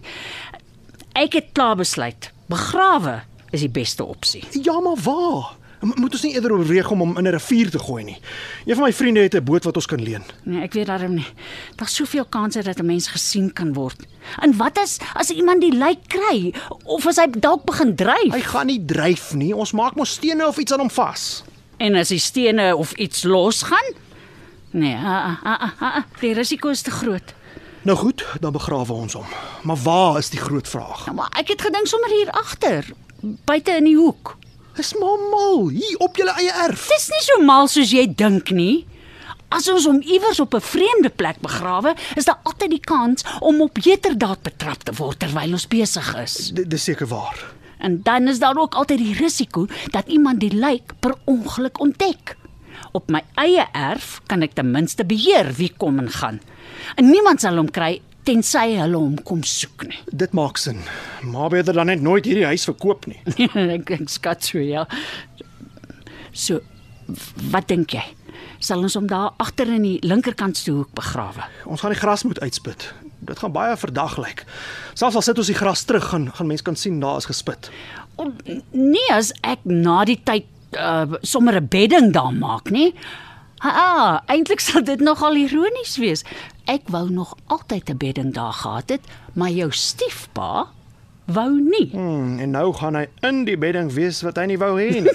[1.13, 2.31] Ek het klaar besluit.
[2.47, 4.43] Begrawe is die beste opsie.
[4.63, 5.55] Ja, maar waar?
[5.81, 8.17] Moet ons nie eerder oorweeg om hom in 'n rivier te gooi nie.
[8.65, 10.23] Een van my vriende het 'n boot wat ons kan leen.
[10.43, 11.27] Nee, ek weet daarom nie.
[11.75, 14.05] Daar's soveel kanse dat 'n mens gesien kan word.
[14.41, 16.53] En wat is as iemand die lijk kry
[16.83, 18.33] of as hy dalk begin dryf?
[18.33, 19.55] Hy gaan nie dryf nie.
[19.55, 21.43] Ons maak mos stene of iets aan hom vas.
[21.77, 23.93] En as die stene of iets losgaan?
[24.71, 27.33] Nee, ah, ah, ah, ah, die risiko is te groot.
[27.81, 29.25] Nou goed, dan begrawe ons hom.
[29.63, 31.05] Maar waar is die groot vraag?
[31.05, 32.85] Ja, maar ek het gedink sommer hier agter,
[33.45, 34.37] buite in die hoek.
[34.75, 36.87] Dis maar mal, hier op julle eie erf.
[36.91, 38.85] Dis nie so mal soos jy dink nie.
[39.53, 43.61] As ons hom iewers op 'n vreemde plek begrawe, is daar altyd die kans om
[43.61, 46.51] op heterdaad betrap te word terwyl ons besig is.
[46.53, 47.53] D- Dis seker waar.
[47.77, 52.37] En dan is daar ook altyd die risiko dat iemand die lijk per ongeluk ontdek.
[52.91, 56.41] Op my eie erf kan ek ten minste beheer wie kom en gaan.
[56.95, 59.99] En niemand sal hom kry tensy hulle hom kom soek nie.
[60.23, 60.81] Dit maak sin.
[61.23, 63.19] Maar beter dan net nooit hierdie huis verkoop nie.
[63.77, 64.85] ek ek skat so ja.
[66.33, 66.61] So
[67.53, 68.03] wat dink jy?
[68.63, 71.45] Sal ons hom daar agter in die linkerkantste hoek begrawe?
[71.69, 72.87] Ons gaan die gras moet uitspit.
[73.25, 74.45] Dit gaan baie verdag lyk.
[74.93, 77.69] Selfs al sit ons die gras terug, gaan gaan mense kan sien daar is gespit.
[78.17, 78.31] O,
[78.71, 80.45] Nee, as ek na die tyd
[80.77, 82.93] uh, sommer 'n bedding daar maak, nie?
[83.59, 86.23] Ah, eintlik sal dit nogal ironies wees.
[86.67, 89.01] Ek wou nog altyd 'n bedding daar gehad het,
[89.33, 90.67] maar jou stiefpa
[91.25, 91.89] wou nie.
[91.91, 95.11] Hmm, en nou gaan hy in die bedding wees wat hy nie wou hê nie.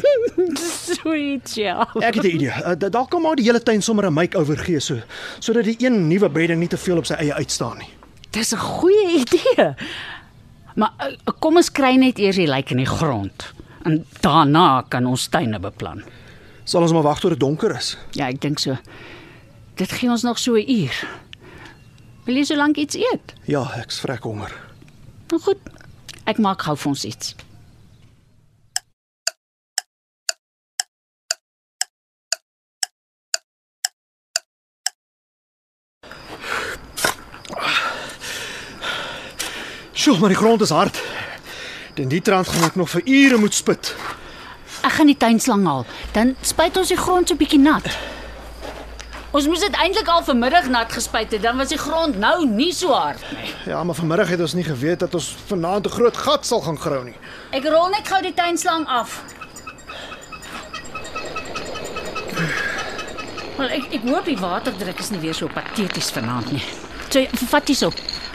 [0.90, 1.86] Sweet, ja.
[2.00, 2.50] Ek het 'n idee.
[2.64, 4.96] Uh, da- Dalk kan maar die hele tuin sommer 'n make-over gee so
[5.38, 7.88] sodat die een nuwe bedding nie te veel op sy eie uitstaan nie.
[8.30, 9.74] Dis 'n goeie idee.
[10.74, 13.52] Maar uh, kom ons kry net eers die lijk in die grond.
[13.84, 16.02] En daarna kan ons tuine beplan.
[16.64, 17.96] Sal ons maar wag tot dit donker is.
[18.12, 18.76] Ja, ek dink so.
[19.74, 21.08] Dit gee ons nog so 'n uur.
[22.24, 23.34] Wil jy so lank iets eet?
[23.44, 24.52] Ja, ek's vrek honger.
[25.30, 25.58] Nou goed.
[26.24, 27.34] Ek maak gou vir ons iets.
[40.00, 40.96] Sjoe, maar die grond is hard.
[41.94, 43.90] Den die trant gaan ek nog vir ure moet spit.
[44.80, 45.82] Ek gaan die tuinslang haal.
[46.14, 47.84] Dan spuit ons die grond so bietjie nat.
[49.36, 52.70] Ons moes dit eintlik al vanmiddag nat gespuit het, dan was die grond nou nie
[52.72, 53.52] so hard nie.
[53.68, 56.78] Ja, maar vanmiddag het ons nie geweet dat ons vanaand 'n groot gat sal gaan
[56.80, 57.16] grou nie.
[57.52, 59.22] Ek rol net gou die tuinslang af.
[63.56, 66.64] Wel, ek ek hoop die waterdruk is nie weer so pateties vanaand nie.
[67.10, 67.94] So, vat dit op.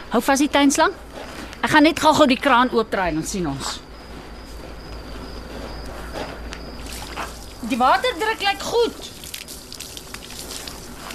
[0.09, 0.93] Hou vas die tuinslang.
[1.65, 3.79] Ek gaan net gou-gou die kraan oopdraai dan sien ons.
[7.65, 9.07] Die waterdruk lyk goed.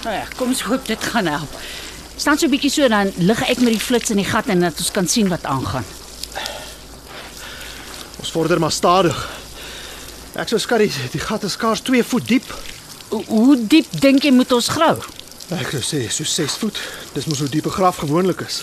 [0.03, 1.53] Nou ja, kom ons hoop dit gaan help.
[2.19, 4.59] Staan so 'n bietjie so dan lig ek met die flits in die gat en
[4.59, 5.85] dat ons kan sien wat aangaan.
[8.19, 9.29] Ons vorder maar stadig.
[10.35, 12.53] Ek sou skat die, gat is skaars 2 voet diep.
[13.09, 14.97] Hoe- Hoe diep dink jy moet ons grou?
[15.49, 16.79] Ek sou sê so 6 voet.
[17.13, 18.61] Dis mos hoe diep 'n graf gewoonlik is.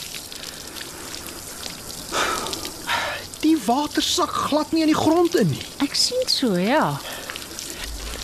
[3.69, 5.65] Water sak glad nie in die grond in nie.
[5.85, 6.97] Ek sien so, ja.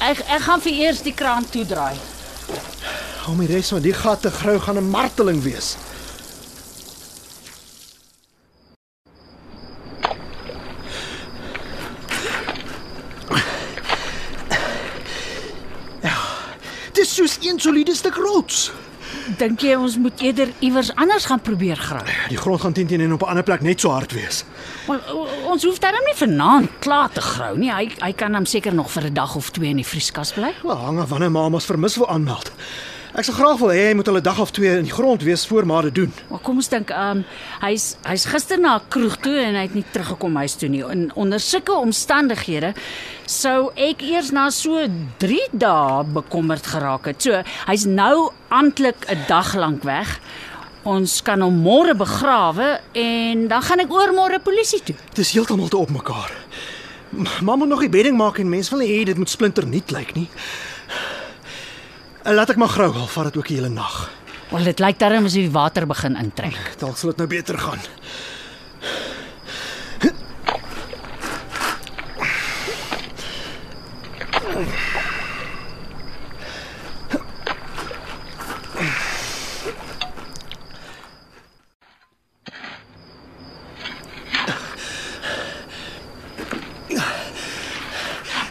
[0.01, 1.97] Ek ek gaan vir eers die kraan toedraai.
[3.29, 5.77] Om die res van die gat te grou gaan 'n marteling wees.
[16.03, 16.17] Ja.
[16.93, 18.71] Dis soos een soliede stuk rots.
[19.39, 22.13] Dink jy ons moet eerder iewers anders gaan probeer grawe?
[22.31, 24.45] Die grond gaan teen teen en op 'n ander plek net so hard wees.
[24.87, 25.01] Maar
[25.51, 27.73] ons hoef darm nie vanaand klaar te grou nie.
[27.73, 30.53] Hy hy kan hom seker nog vir 'n dag of twee in die vrieskas bly.
[30.63, 32.53] Wel, hang af wanneer ma ons vermis wil aanmeld.
[33.15, 35.45] Ek sal graag wil hê hy moet hulle dag of twee in die grond wees
[35.47, 36.11] voor ma dit doen.
[36.33, 37.25] Maar kom ons dink, ehm um,
[37.63, 40.83] hy's hy's gister na 'n kroeg toe en hy het nie teruggekom huis toe nie.
[40.83, 42.73] En onder sulke omstandighede
[43.27, 44.83] sou ek eers na so
[45.19, 47.23] 3 dae bekommerd geraak het.
[47.23, 50.19] So, hy's nou amptelik 'n dag lank weg.
[50.83, 54.97] Ons kan hom môre begrawe en dan gaan ek oormôre polisie toe.
[55.15, 56.33] Dit is heeltemal te op mekaar.
[57.13, 59.91] M- Ma moet nog die bedding maak en mense wil nie hê dit moet splinternuut
[59.91, 60.29] lyk nie.
[62.25, 63.97] Laat ek maar grou al, vat dit ook die hele nag.
[64.49, 66.57] Wel dit lyk darm as die water begin intrek.
[66.81, 67.85] Dalk sal dit nou beter gaan.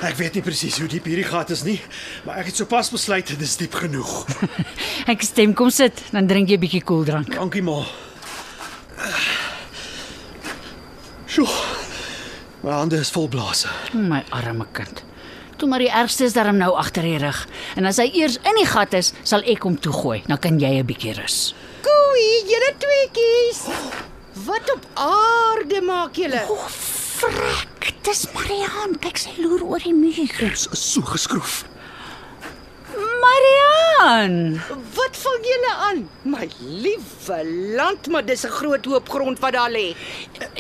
[0.04, 1.78] Ek weet nie presies hoe diep hierdie gat is nie,
[2.26, 4.12] maar ek het sopas besluit dit is diep genoeg.
[5.14, 7.32] Ek stem kom sit, dan drink jy 'n bietjie koeldrank.
[7.32, 7.78] Dankie ma.
[11.28, 11.48] Sjoe.
[12.64, 13.72] My hande is vol blase.
[13.96, 15.04] O, my arme kind.
[15.58, 17.40] Toe maar die ergste is darm nou agter die rug.
[17.80, 20.24] En as hy eers in die gat is, sal ek hom toegooi.
[20.28, 21.54] Dan kan jy 'n bietjie rus.
[21.84, 23.62] Koei, julle tweeetjies.
[24.46, 26.44] Wat op aarde maak julle?
[27.24, 28.98] Frek, dis Marian.
[29.04, 30.34] Kyk sy loer oor die muur.
[30.48, 31.64] Ons is so geskroef.
[33.24, 34.36] Marian.
[34.98, 36.02] Wat vang julle aan?
[36.28, 37.40] My liewe
[37.78, 39.96] land, maar dis 'n groot hoop grond wat daar lê.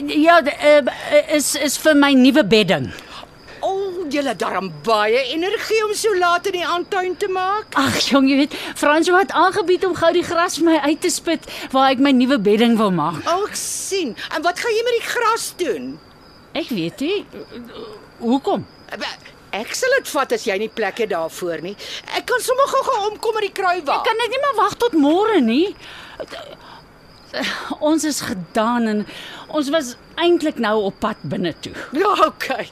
[0.08, 2.91] Ja, uh, is is vir my nuwe bedding.
[3.60, 7.76] O, oh, julle darm baie energie om so laat in die aantuin te maak.
[7.80, 11.10] Ag jong, jy weet, Fransjo het aangebied om gou die gras vir my uit te
[11.10, 13.23] spit waar ek my nuwe bedding wil maak.
[13.28, 14.15] O, ek sien.
[14.36, 15.99] En wat gaan jy met die gras doen?
[16.53, 17.25] Ek weet nie
[18.19, 18.65] hoekom.
[19.53, 21.75] Ek sal dit vat as jy nie plek het daarvoor nie.
[22.17, 23.99] Ek kan sommer gou-gou omkom met die kruiwa.
[23.99, 25.75] Ek kan net nie maar wag tot môre nie.
[27.81, 29.03] Ons is gedaan en
[29.49, 31.73] ons was eintlik nou op pad binne toe.
[31.97, 32.67] Ja, okay.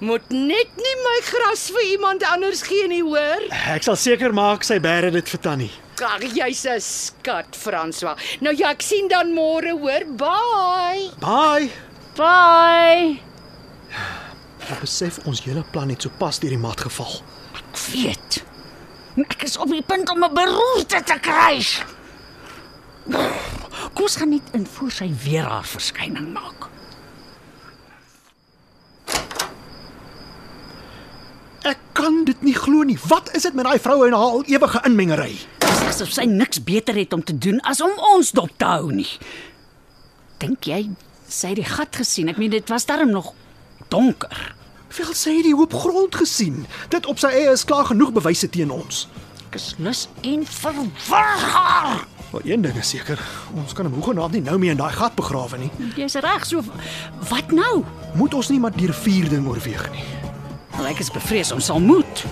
[0.00, 3.44] Moet net nie my gras vir iemand anders gee nie, hoor?
[3.74, 5.72] Ek sal seker maak sy bære dit vir Tannie.
[6.04, 8.16] Ag, jy's 'n skat, François.
[8.40, 10.04] Nou ja, ek sien dan môre, hoor.
[10.18, 11.12] Bye.
[11.20, 11.70] Bye.
[12.14, 13.18] Bye.
[14.70, 17.16] Ek besef ons hele plan het sopas deur die mat geval.
[17.58, 18.38] Ek weet.
[19.18, 21.58] Ek is op die punt om 'n beroerte te kry.
[23.94, 26.68] Kom ons gaan net in voor sy weer haar verskyning maak.
[31.62, 32.98] Ek kan dit nie glo nie.
[33.08, 35.38] Wat is dit met daai vroue en haar al ewige inmengery?
[35.58, 38.92] Dis asof sy niks beter het om te doen as om ons dop te hou
[38.92, 39.18] nie.
[40.38, 40.90] Dink jy
[41.28, 42.28] sy het die gat gesien?
[42.28, 43.32] Ek meen dit was darm nog
[43.92, 44.54] donker.
[44.94, 46.64] Wel sy het die hoop grond gesien.
[46.92, 49.06] Dit op sy eie is klaar genoeg bewyse teen ons.
[49.48, 52.04] Ek is lus en verwar haar.
[52.34, 53.20] Maar een ding is seker,
[53.54, 55.70] ons kan hom hoegenaamd nie nou meer in daai gat begrawe nie.
[55.94, 56.62] Jy's reg, so
[57.30, 57.84] wat nou?
[58.18, 60.02] Moet ons nie maar deur vier ding oorweeg nie.
[60.74, 62.24] Wel ek is bevrees ons sal moet.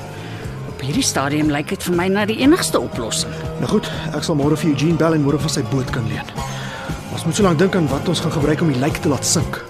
[0.73, 3.31] Op hierdie stadium lyk dit vir my na die enigste oplossing.
[3.63, 6.35] Nou goed, ek sal môre vir Eugene bel en môre van sy boot kan leen.
[7.23, 9.23] Ons moet so lank dink aan wat ons gaan gebruik om die lijk te laat
[9.23, 9.61] sink.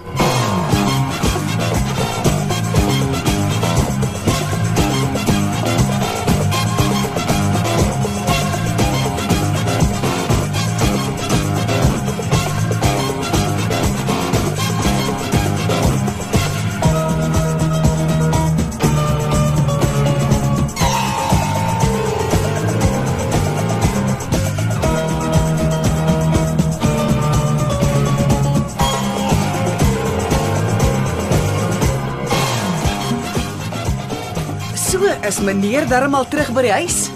[35.32, 37.06] Is meneer darm al terug by die huis.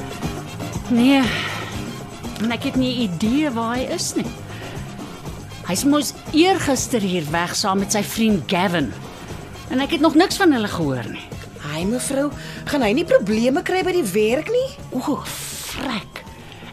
[0.89, 1.21] Nee.
[2.41, 4.25] En ek het nie idee waar hy is nie.
[5.67, 8.89] Hy's mos eergister hier weg saam met sy vriend Gavin.
[9.69, 11.27] En ek het nog niks van hulle gehoor nie.
[11.67, 12.31] Hy mevrou,
[12.71, 14.69] gaan hy nie probleme kry by die werk nie?
[14.97, 16.23] O, frek.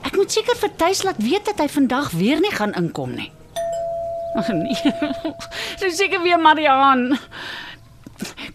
[0.07, 3.31] Ek moet seker vir Tuis laat weet dat hy vandag weer nie gaan inkom nie.
[4.39, 4.95] Ag nee.
[5.81, 7.17] Dis seker weer Marian.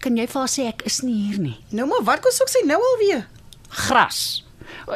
[0.09, 1.57] Kan jy vir haar sê ek is nie hier nie?
[1.77, 3.27] Nou maar wat kos ook sy nou alweer?
[3.85, 4.41] Gras.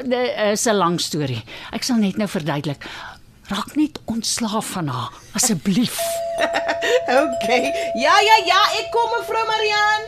[0.09, 1.43] Dit is 'n lang storie.
[1.71, 2.81] Ek sal net nou verduidelik.
[3.45, 5.99] Raak net ontslaaf van haar asseblief.
[7.21, 7.47] OK.
[7.93, 10.03] Ja ja ja, ek kom mevrou Marian.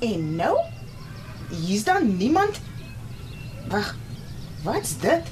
[0.00, 0.56] En nou?
[1.48, 2.60] Hier's dan niemand.
[3.68, 3.94] Wag.
[4.64, 5.24] Wat's dit?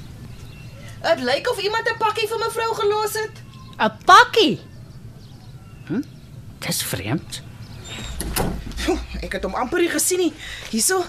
[1.01, 3.35] Dit lyk of iemand 'n pakkie vir mevrou gelos het.
[3.77, 4.73] 'n Pakkie.
[5.87, 6.01] Hm?
[6.65, 7.41] Dis vreemd.
[8.75, 10.33] Pjoe, Ek het hom amper nie gesien nie.
[10.71, 11.03] Hierso,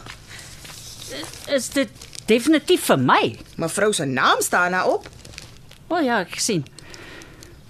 [1.54, 1.90] Is dit
[2.26, 3.38] definitief vir my?
[3.56, 5.06] mevrou se naam staan daarop.
[5.88, 6.64] O oh, ja, ek sien.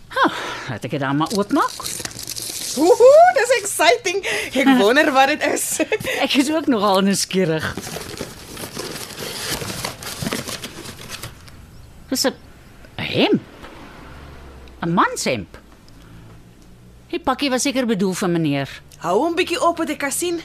[0.09, 0.31] Ha,
[0.71, 1.85] laat ek dit dan maar oopmaak.
[2.81, 4.23] Ooh, dis exciting.
[4.57, 5.67] Ek wonder wat dit is.
[6.25, 7.65] Ek is ook nogal nuuskierig.
[12.09, 12.35] Dis 'n
[12.97, 13.43] hemp.
[14.83, 15.59] 'n Manshemp.
[17.17, 18.69] Die pakkie was seker bedoel vir meneer.
[19.01, 20.43] Hou hom bietjie op wat ek kan sien.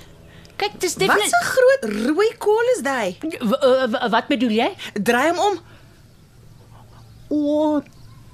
[0.61, 3.17] Kyk, dis Wat definitief 'n groot rooi kool is daai?
[3.41, 4.69] W- Wat bedoel jy?
[4.93, 5.55] Draai hom om.
[7.31, 7.81] O,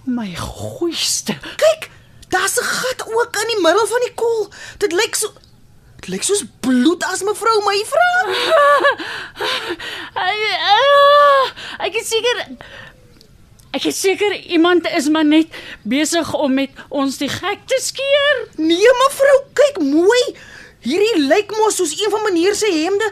[0.05, 1.33] my goeiste.
[1.63, 1.89] Kyk,
[2.29, 4.49] daar's 'n gat ook in die middel van die kool.
[4.77, 5.33] Dit lyk so
[5.97, 8.11] Dit lyk soos bloed as mevrou my vra.
[10.27, 11.45] Ek ah,
[11.87, 12.37] ek is seker
[13.77, 15.53] Ek is seker iemand is maar net
[15.85, 18.39] besig om met ons die gek te skeer.
[18.57, 20.23] Nee, mevrou, kyk mooi.
[20.87, 23.11] Hierdie lyk mos soos een van meneer se hemde.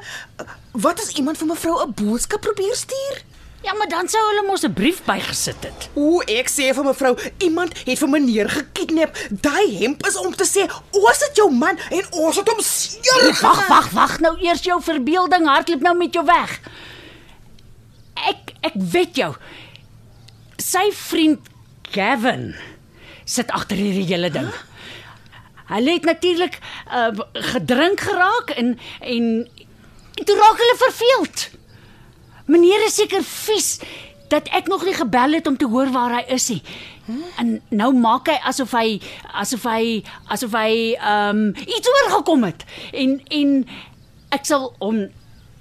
[0.86, 3.21] Wat as iemand vir mevrou 'n boodskap probeer stuur?
[3.65, 5.89] Ja, maar dan sou hulle mos 'n brief bygesit het.
[5.93, 9.17] O, ek sê vir mevrou, iemand het vir meneer gekidnap.
[9.30, 13.38] Daai hemp is om te sê, ons het jou man en ons het hom seer
[13.41, 16.60] Wag, wag, wag nou eers jou verbeelding hardloop nou met jou weg.
[18.13, 19.36] Ek ek weet jou.
[20.61, 21.51] Sy vriend
[21.91, 22.53] Gavin
[23.25, 24.49] sit agter hierdie hele ding.
[25.65, 26.59] Hulle het natuurlik
[26.93, 27.09] uh,
[27.53, 29.29] gedrink geraak en en
[30.15, 31.49] en toe raak hulle verveeld.
[32.45, 33.79] Meneer is seker vies
[34.29, 36.61] dat ek nog nie gebel het om te hoor waar hy is nie.
[37.41, 38.99] En nou maak hy asof hy
[39.33, 40.01] asof hy
[40.33, 42.65] asof hy ehm um, iets oorgekom het.
[42.93, 43.55] En en
[44.33, 45.05] ek sal hom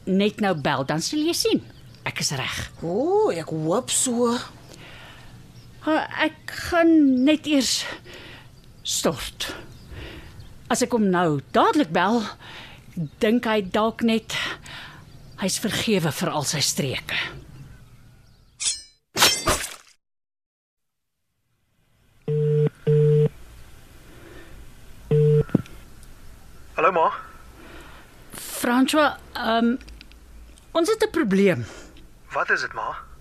[0.04, 1.62] net nou bel, dan sal jy sien.
[2.04, 2.56] Ek is reg.
[2.84, 4.34] O, ek hoop so.
[5.84, 7.84] Ek gaan net eers
[8.80, 9.50] stort.
[10.72, 12.22] As ek hom nou dadelik bel,
[13.20, 14.32] dink hy dalk net
[15.42, 17.18] hy's vergewe vir al sy streke.
[26.74, 27.08] Hallo ma.
[28.32, 29.78] François, ehm um,
[30.72, 31.66] ons het 'n probleem.
[32.32, 33.13] Wat is dit ma?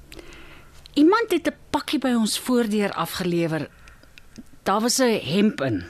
[0.94, 3.70] Iemand het 'n pakkie by ons voordeur afgelewer.
[4.64, 5.84] Daar was 'n hemp in.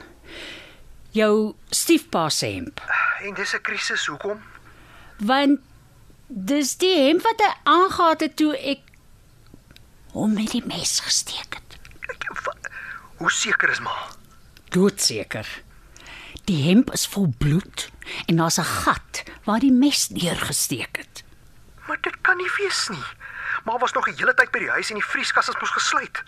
[1.10, 2.80] Jou stiefpa se hemp.
[3.22, 4.42] En dis 'n krisis, hoekom?
[5.18, 5.60] Want
[6.26, 8.80] dis die hemp wat hy aangetree het toe ek
[10.12, 11.78] hom met die mes gesteek het.
[13.16, 13.94] Hoe seker is ma?
[14.68, 15.62] Doodseker.
[16.44, 17.90] Die hemp is vol bloed
[18.26, 21.24] en daar's 'n gat waar die mes deurgesteek het.
[21.86, 23.04] Maar dit kan nie wees nie.
[23.64, 26.22] Ma was nog 'n hele tyd by die huis en die vrieskas is mos gesluit.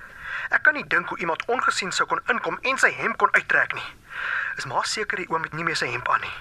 [0.50, 3.74] Ek kan nie dink hoe iemand ongesien sou kon inkom en sy hemp kon uittrek
[3.74, 3.88] nie.
[4.56, 6.36] Is ma seker die oom het nie meer sy hemp aan nie?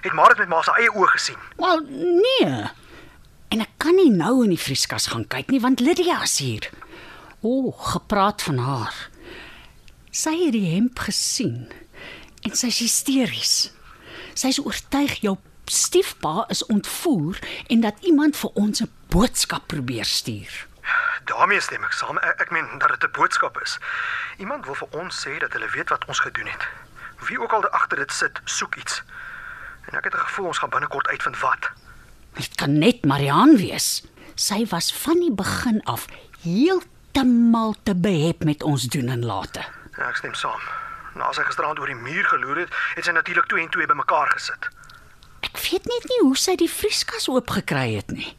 [0.00, 1.38] Het maar dit met ma se eie oë gesien.
[1.56, 2.70] Wel, nee.
[3.48, 6.68] En ek kan nie nou in die vrieskas gaan kyk nie want Lydia is hier.
[7.40, 8.94] O, gepraat van haar.
[10.10, 11.72] Sy het die hemp gesien
[12.44, 13.72] en sy's hysteries.
[14.34, 15.36] Sy's oortuig jou
[15.70, 17.38] stiefpa is ontvoer
[17.72, 20.66] en dat iemand vir ons 'n boodskap probeer stuur.
[21.24, 22.18] daarmee stem ek saam.
[22.18, 23.78] Ek, ek meen dat dit 'n boodskap is.
[24.38, 26.66] Iemand wil vir ons sê dat hulle weet wat ons gedoen het.
[27.28, 29.02] Wie ook al daar agter dit sit, soek iets.
[29.86, 31.70] En ek het 'n gevoel ons gaan binnekort uitvind wat.
[32.32, 34.02] Dit kan net Marianne wees.
[34.34, 36.06] Sy was van die begin af
[36.42, 39.64] heeltemal te behep met ons doen en late.
[39.96, 40.60] Ja, ek stem saam.
[41.14, 44.30] Na sy gisteraand oor die muur geloer het, het sy natuurlik 2 en 2 bymekaar
[44.30, 44.68] gesit.
[45.40, 48.36] Ek weet net nie hoe sy die vrieskas oopgekry het nie.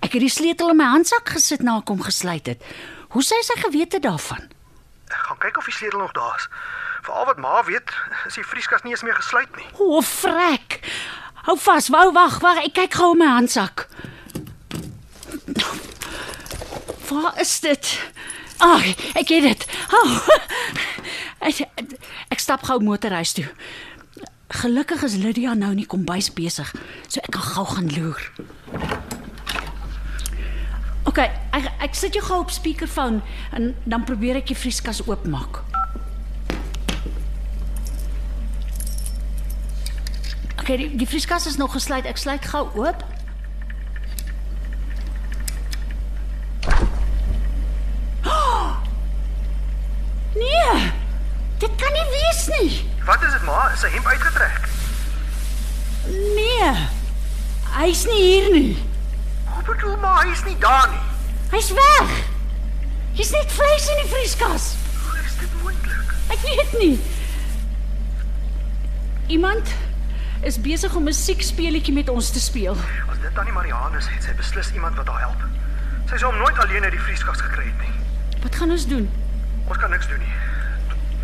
[0.00, 2.64] Ek het die sleutel in my handsak gesit na ek hom gesluit het.
[3.12, 4.48] Hoe sê sy gewete daarvan?
[5.10, 6.46] Ek gaan kyk of die sleutel nog daar is.
[7.04, 7.92] Vir al wat ma weet,
[8.28, 9.66] is die vrieskas nie eens meer gesluit nie.
[9.80, 10.80] O, frek.
[11.46, 13.86] Hou vas, wou wag, wag, ek kyk gou in my handsak.
[17.10, 17.94] Waar is dit?
[18.60, 18.84] Ag,
[19.16, 19.66] ek het dit.
[19.96, 20.18] Oh,
[21.48, 21.64] ek,
[22.30, 23.48] ek stap gou motorhuis toe.
[24.60, 26.68] Gelukkig is Lydia nou nie kombuis besig,
[27.08, 28.22] so ek kan gou gaan loer.
[31.08, 31.18] OK,
[31.56, 33.22] ek ek sit jou gou op speakerphone
[33.56, 35.62] en dan probeer ek die vrieskas oopmaak.
[40.60, 42.04] OK, die, die vrieskas is nog gesluit.
[42.04, 43.04] Ek sluit gou oop.
[48.26, 48.76] Oh!
[50.30, 50.92] Nee.
[51.58, 52.70] Dit kan nie wees nie.
[53.04, 53.64] Wat is dit ma?
[53.74, 54.68] Is sy hemp uitgetrek?
[56.36, 56.70] Nee.
[57.74, 58.89] Hy's nie hier nie.
[59.80, 61.00] Bedoel maar hy is nie daar nie.
[61.50, 62.10] Hy's weg.
[63.16, 64.66] Hier's net vleis in die vrieskas.
[65.06, 66.10] Hoe is dit moontlik?
[66.34, 66.98] Ek weet nie.
[69.32, 69.72] Iemand
[70.44, 72.76] is besig om 'n musiekspeletjie met ons te speel.
[73.08, 75.40] As dit tannie Marianne is, het sy beslis iemand wat haar help.
[76.10, 77.94] Sy sou hom nooit alleen uit die vrieskas gekry het nie.
[78.42, 79.10] Wat gaan ons doen?
[79.64, 80.34] Ons kan niks doen nie.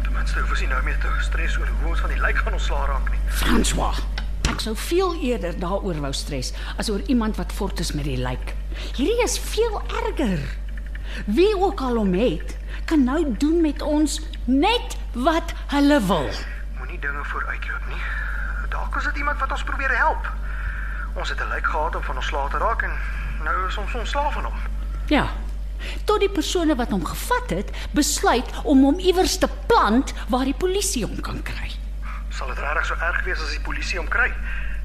[0.03, 2.37] Ten minste hoef ons nie nou meer te stres oor hoe ons van die lijk
[2.39, 3.21] gaan ontslaa raak nie.
[3.29, 4.16] François.
[4.57, 8.17] Ek sou veel eerder daaroor wou stres as oor iemand wat fort is met die
[8.17, 8.55] lijk.
[8.97, 10.41] Hierdie is veel erger.
[11.29, 12.55] Wie ook al hom het,
[12.89, 14.17] kan nou doen met ons
[14.49, 16.33] net wat hulle wil.
[16.79, 18.01] Moenie dinge vooruitloop nie.
[18.73, 20.33] Dalk is dit iemand wat ons probeer help.
[21.21, 22.97] Ons het 'n lijk gehad om van ontslae te raak en
[23.45, 24.59] nou is ons ontslaaf van hom.
[25.07, 25.29] Ja.
[26.05, 30.61] Tot die persone wat hom gevat het, besluit om hom iewers te plant waar die
[30.65, 31.77] polisie hom kan kry.
[32.37, 34.29] Sal dit regtig so erg wees as die polisie hom kry?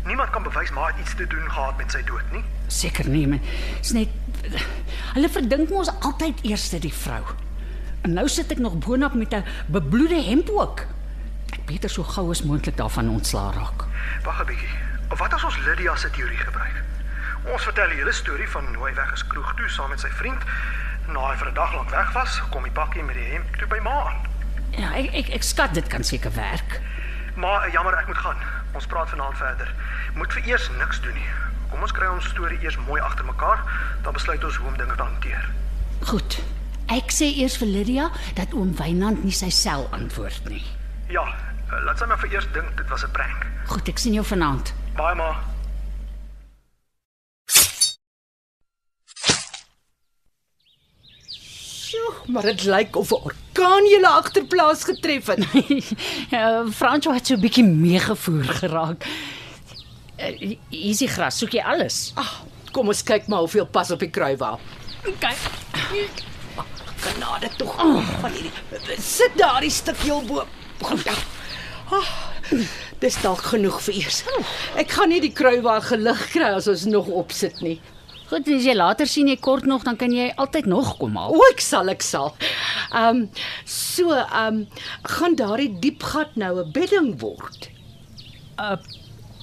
[0.07, 2.43] Niemand kan bewys maar iets te doen gehad met sy dood nie.
[2.71, 3.43] Seker nie, maar
[3.81, 4.13] is net
[5.15, 7.21] hulle verdink mos altyd eers die vrou.
[8.07, 10.85] En nou sit ek nog boonop met 'n bebloede hemp ook.
[11.51, 13.83] Ek beter so gou as moontlik daarvan ontslaa raak.
[14.23, 14.71] Wag 'n bietjie.
[15.09, 16.83] Wat as ons Lydia se teorie gebruik?
[17.51, 20.09] Ons vertel die hele storie van hoe hy weg is kroeg toe saam met sy
[20.09, 20.41] vriend.
[21.07, 23.67] Na hy vir 'n dag lank weg was, kom die bakkie met die hemp toe
[23.67, 24.19] by ma aan.
[24.69, 26.81] Ja, ek ek, ek skat dit kan seker werk.
[27.35, 28.37] Maar jammer, ek moet gaan.
[28.73, 29.73] Ons praat vanaand verder.
[30.15, 31.29] Moet vir eers niks doen nie.
[31.71, 33.63] Kom ons kry ons storie eers mooi agter mekaar,
[34.03, 35.49] dan besluit ons hoe om dinge te hanteer.
[36.11, 36.41] Goed.
[36.91, 40.63] Ek sê eers vir Lydia dat oom Wynand nie sy sel antwoord nie.
[41.07, 41.23] Ja,
[41.85, 43.47] laat sy maar vir eers dink dit was 'n prank.
[43.67, 44.73] Goed, ek sien jou vanaand.
[44.95, 45.39] Baie maar.
[51.91, 55.45] Sjoe, maar dit lyk of 'n orkaan julle agterplaas getref het.
[56.35, 59.05] ja, Franco het so 'n bietjie meegevoer geraak.
[60.19, 60.37] Uh,
[60.69, 62.11] hier is die gras, soek jy alles?
[62.15, 64.59] Ag, kom ons kyk maar hoeveel pas op die kruiwaal.
[65.19, 65.37] Kyk.
[67.01, 67.73] Genade tog.
[67.81, 68.19] Oh.
[68.21, 70.45] Van hierdie sit daardie stuk heel bo.
[70.81, 71.09] Goed.
[71.91, 72.11] Oh,
[72.99, 74.23] dis dalk genoeg vir eers.
[74.79, 77.79] Ek gaan nie die kruiwaal gelig kry as ons nog opsit nie.
[78.31, 81.33] Goed, as jy later sien jy kort nog, dan kan jy altyd nog kom haal.
[81.35, 82.29] O, ek sal, ek sal.
[82.95, 83.25] Ehm um,
[83.67, 84.85] so, ehm um,
[85.17, 87.67] gaan daardie diep gat nou 'n bedding word.
[88.55, 88.77] Uh,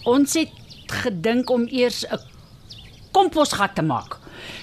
[0.08, 0.56] ons het
[1.04, 2.16] gedink om eers 'n
[3.12, 4.16] komposgat te maak.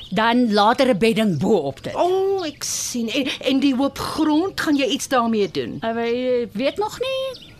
[0.09, 1.93] Dan later 'n bedding bo-op dit.
[1.93, 3.09] O, oh, ek sien.
[3.13, 5.77] En, en die hoop grond, gaan jy iets daarmee doen?
[5.85, 7.53] Uh, ek weet nog nie.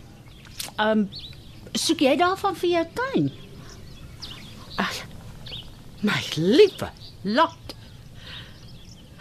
[0.82, 1.10] Ehm um,
[1.78, 3.32] soek jy daarvan vir jou tuin?
[4.82, 5.05] Ag.
[6.06, 6.90] My liewe
[7.22, 7.76] lot.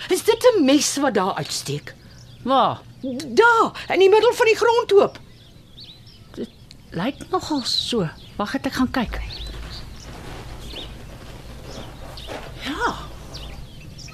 [0.09, 1.95] Is dit 'n mes wat daar uitsteek?
[2.43, 2.80] Waar?
[3.26, 5.18] Daar, in die middel van die grondhoop.
[6.91, 8.09] Lyk nogal so.
[8.37, 9.20] Wag, ek gaan kyk.
[12.64, 12.95] Ja.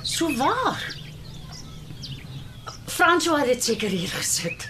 [0.02, 0.96] So waar.
[2.86, 4.68] François het dit seker hier gesit.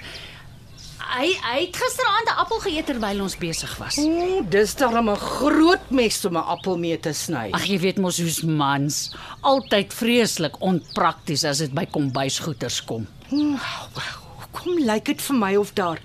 [1.11, 3.99] Hy hy het gisteraand 'n appel geëet terwyl ons besig was.
[3.99, 7.51] O, dis darem 'n groot mes om 'n appel mee te sny.
[7.51, 13.07] Ag jy weet mos hoe's mans, altyd vreeslik onprakties as dit by kombuisgoeders kom.
[13.31, 15.99] Hoekom lyk dit vir my of daar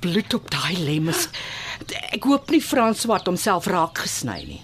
[0.00, 1.28] bloed op daai lem is?
[2.12, 4.62] Ek hoop nie Frans wat homself raak gesny nie.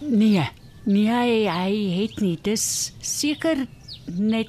[0.00, 0.50] Nee,
[0.84, 2.38] nee hy, hy het nie.
[2.42, 3.66] Dis seker
[4.06, 4.48] net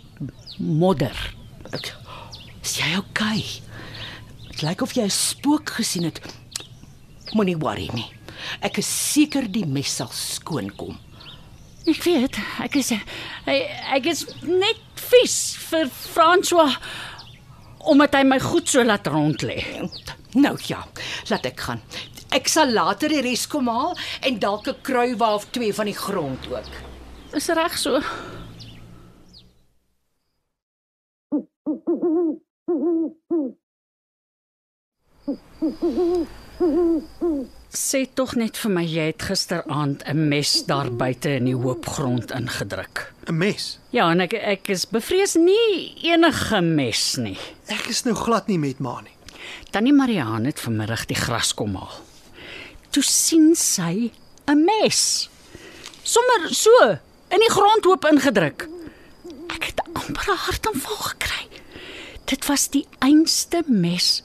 [0.60, 1.34] modder.
[1.72, 1.96] Ek,
[2.62, 3.67] is jy okay?
[4.58, 6.18] Dit lyk of jy 'n spook gesien het.
[7.38, 8.10] Moenie worry nie.
[8.60, 10.98] Ek is seker die mes sal skoon kom.
[11.86, 12.92] Ek weet, ek is
[13.46, 16.74] ek is net vies vir François
[17.86, 19.62] omdat hy my goed so laat rond lê.
[20.34, 20.88] Nou ja,
[21.30, 21.82] laat ek gaan.
[22.32, 23.96] Ek sal later die res kom haal
[24.26, 26.74] en dalk 'n kruiwa of twee van die grond ook.
[27.34, 28.02] Is reg so.
[37.68, 42.32] Sê tog net vir my jy het gisteraand 'n mes daar buite in die hoopgrond
[42.32, 43.12] ingedruk.
[43.28, 43.80] 'n Mes.
[43.92, 47.38] Ja, en ek ek is bevrees nie enige mes nie.
[47.68, 49.16] Ek is nou glad nie met ma nie.
[49.72, 52.00] Tannie Mariaan het vanmiddag die gras kom haal.
[52.92, 54.12] Toe sien sy
[54.48, 55.30] 'n mes.
[56.04, 57.00] Sommer so
[57.30, 58.70] in die grondhoop ingedruk.
[59.50, 61.48] Ek het amper 'n hartaanval gekry.
[62.26, 64.24] Dit was die einste mes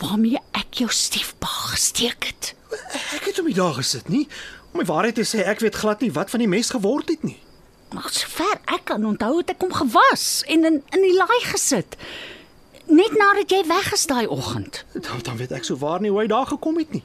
[0.00, 2.54] waarmee ek jou stiefpa gesteek het.
[3.14, 4.26] Ek het hom nie daar gesit nie.
[4.72, 7.22] Om die waarheid te sê, ek weet glad nie wat van die mes geword het
[7.22, 7.38] nie.
[7.94, 11.94] Maar sover ek kan onthou het ek hom gewas en in in die laai gesit.
[12.90, 14.82] Net nadat jy weg is daai oggend.
[14.92, 17.04] Dan dan weet ek sou waar nie hoe hy daar gekom het nie.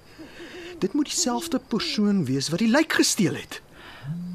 [0.79, 3.61] Dit moet dieselfde persoon wees wat die lijk gesteel het.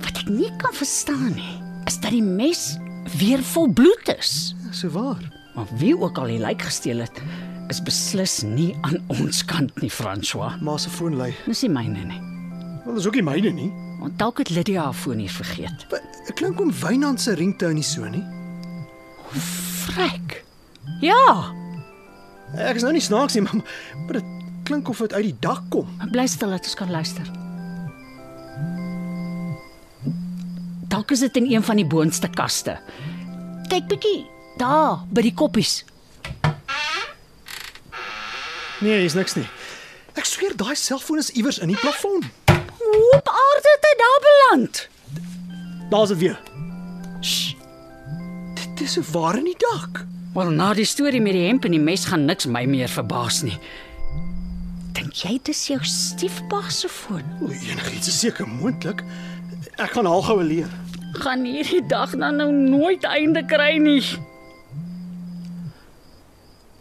[0.05, 1.57] Wat ek nie kan verstaan nie,
[1.89, 2.77] is dat die mes
[3.19, 4.55] weer vol bloed is.
[4.73, 5.23] So waar.
[5.55, 7.21] Maar wie ook al die lijk gesteel het,
[7.73, 10.59] is beslis nie aan ons kant nie, François.
[10.61, 11.33] Ma se foon lui.
[11.47, 12.21] Dis nie myne nie.
[12.85, 13.71] Wel, dis ook nie myne nie.
[14.01, 15.87] Want dalk het Lydia haar foon hier vergeet.
[16.27, 18.25] Dit klink om Wynand se ringtone nie so nie.
[19.85, 20.43] Frek.
[21.01, 21.53] Ja,
[22.55, 23.57] Ek is nou nie snaaks nie, maar,
[24.05, 24.27] maar dit
[24.69, 25.89] klink of dit uit die dak kom.
[26.13, 27.27] bly stil dat ons kan luister.
[30.89, 32.77] Dalk is dit in een van die boonste kaste.
[33.73, 34.21] Kyk bietjie
[34.61, 35.81] daar by die koppies.
[38.81, 39.47] Nee, hier's niks nie.
[40.15, 42.23] Ek sweer daai selfoon is iewers in die plafon.
[42.79, 44.89] Hoe op aarde het hy daar beland?
[45.91, 46.41] Daar's dit weer.
[47.21, 47.57] Sst.
[48.55, 50.05] Dit is 'n waar in die dak.
[50.35, 53.43] Wel, na die storie met die hemp en die mes gaan niks my meer verbaas
[53.43, 53.59] nie.
[54.93, 57.23] Dink jy dis jou stiefpa se foon?
[57.43, 59.03] O, enigiets is seker moontlik.
[59.77, 60.69] Ek gaan al goue leer.
[61.13, 64.03] Gaan hierdie dag dan nou nooit einde kry nie.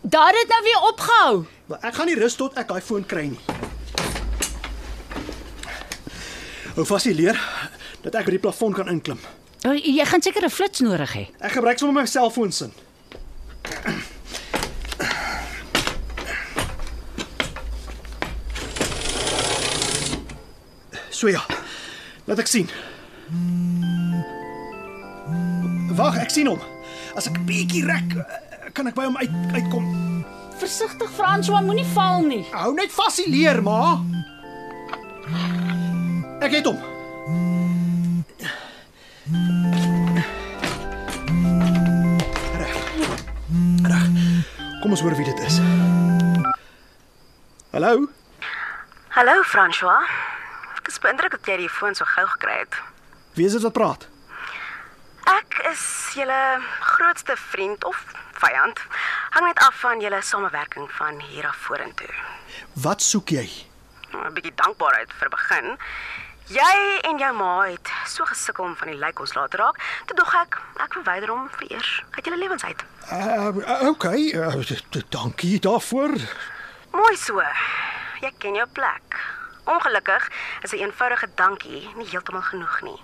[0.02, 1.46] Daar het nou weer opgehou.
[1.68, 3.40] Maar ek gaan nie rus tot ek daai foon kry nie.
[6.76, 7.38] Hou vas die leer
[8.04, 9.20] dat ek by die plafon kan inklim.
[9.64, 11.24] Oh, Jy gaan seker 'n flits nodig hê.
[11.40, 12.74] Ek gebruik sommer my selfoon sin.
[21.10, 21.42] So ja.
[22.28, 22.70] Laat ek sien.
[25.94, 26.62] Wag, ek sien hom.
[27.16, 28.10] As ek 'n bietjie rek,
[28.74, 29.86] kan ek by hom uit uitkom.
[30.64, 32.46] Versigtig François, moenie val nie.
[32.56, 33.98] Hou net vas die leer, ma.
[36.40, 36.78] Ek het hom.
[42.62, 42.80] Reg.
[43.92, 44.08] Reg.
[44.80, 45.60] Kom ons hoor wie dit is.
[47.76, 48.08] Hallo?
[49.20, 50.08] Hallo François.
[50.80, 52.80] Ek is beïndruk dat jy die foon so gou gekry het.
[53.36, 54.08] Wie is dit wat praat?
[55.28, 55.84] Ek is
[56.16, 56.44] julle
[56.96, 58.00] grootste vriend of
[58.44, 58.80] vyand.
[59.36, 62.14] Hang net af van julle samewerking van hier af vorentoe.
[62.74, 63.48] Wat soek jy?
[64.14, 65.78] 'n Bietjie dankbaarheid vir begin.
[66.52, 69.78] Jy en jou ma het so gesukkel om van die lijk ons laat raak.
[70.06, 72.84] Toe dog ek ek verwyder hom vir eers uit julle lewens uit.
[73.12, 76.12] Uh, okay, uh, dankie daarvoor.
[76.92, 77.42] Mooi so.
[78.22, 79.18] Jy ken jou plek.
[79.64, 80.28] Ongelukkig
[80.62, 83.00] is 'n eenvoudige dankie nie heeltemal genoeg nie.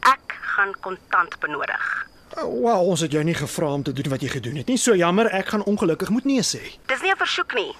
[0.00, 2.06] Ek gaan kontant benodig.
[2.34, 4.76] Uh, Wel, ons het jou nie gevra om te doen wat jy gedoen het nie.
[4.76, 6.62] So jammer, ek gaan ongelukkig moet nee sê.
[6.90, 7.72] Dis nie 'n versoek nie.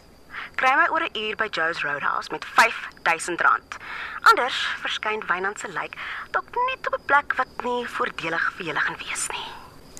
[0.55, 3.76] Kry my oor 'n uur by Joe's Roadhouse met R5000.
[4.22, 5.94] Anders verskyn Wynand se lijk
[6.30, 9.47] dalk net op 'n plek wat nie voordelig vir julle gaan wees nie.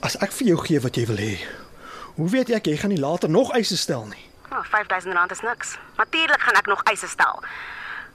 [0.01, 1.41] As ek vir jou gee wat jy wil hê,
[2.15, 4.25] hoe weet ek jy gaan nie later nog eise stel nie?
[4.51, 5.77] Nou, R5000 is niks.
[5.97, 7.43] Natuurlik gaan ek nog eise stel.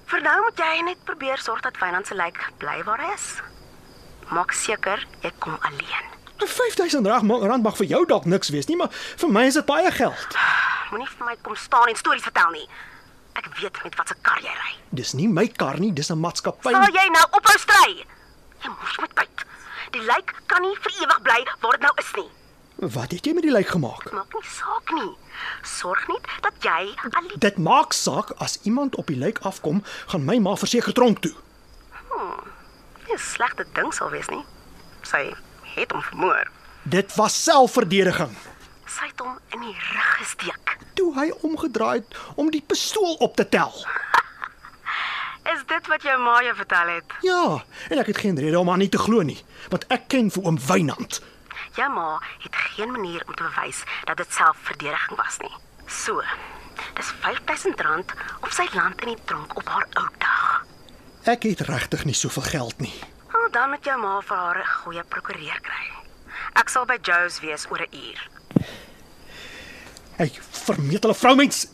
[0.06, 3.42] Vir nou moet jy net probeer sorg dat Wynand se lijk bly waar hy is.
[4.30, 6.08] Maak seker jy kom alleen.
[6.48, 9.92] 5000 rand mag- vir jou dalk niks wees nie, maar vir my is dit baie
[9.92, 10.28] geld.
[10.92, 12.68] Moenie vir my kom staan en stories vertel nie.
[13.34, 14.76] Ek weet met watter kar jy ry.
[14.90, 16.72] Dis nie my kar nie, dis 'n maatskappy.
[16.72, 18.06] Sal jy nou ophou stry?
[18.64, 19.46] Jy moes met tyd.
[19.92, 22.30] Die lijk kan nie vir ewig bly waar dit nou is nie.
[22.76, 24.12] Wat het jy met die lijk gemaak?
[24.12, 25.16] Maak nie saak nie.
[25.64, 30.26] Sorg net dat jy alleen Dit maak saak as iemand op die lijk afkom, gaan
[30.26, 31.34] my ma verseker tronk toe.
[33.08, 34.44] nie 'n slegte ding sal wees nie.
[35.04, 35.34] Sy
[35.76, 36.52] het hom vermoor.
[36.84, 38.34] Dit was selfverdediging.
[38.86, 40.78] Sy het hom in die rug gesteek.
[40.94, 43.74] Toe hy omgedraai het om die pistool op te tel.
[45.54, 47.14] Is dit wat jou ma jou vertel het?
[47.26, 47.44] Ja,
[47.90, 50.46] en ek het geen rede om aan nie te glo nie, want ek ken vir
[50.46, 51.22] oom Wynand.
[51.78, 55.54] Jou ma het geen manier om te bewys dat dit selfverdediging was nie.
[55.88, 56.22] So,
[56.98, 60.66] dis R5000 of sy land in die tronk op haar ou dag.
[61.30, 62.94] Ek het regtig nie soveel geld nie.
[63.42, 65.86] Nou, dan moet jou ma vir haar 'n goeie prokureur kry.
[66.54, 68.20] Ek sal by Joe's wees oor 'n uur.
[70.18, 71.68] Hy vermetele vroumens.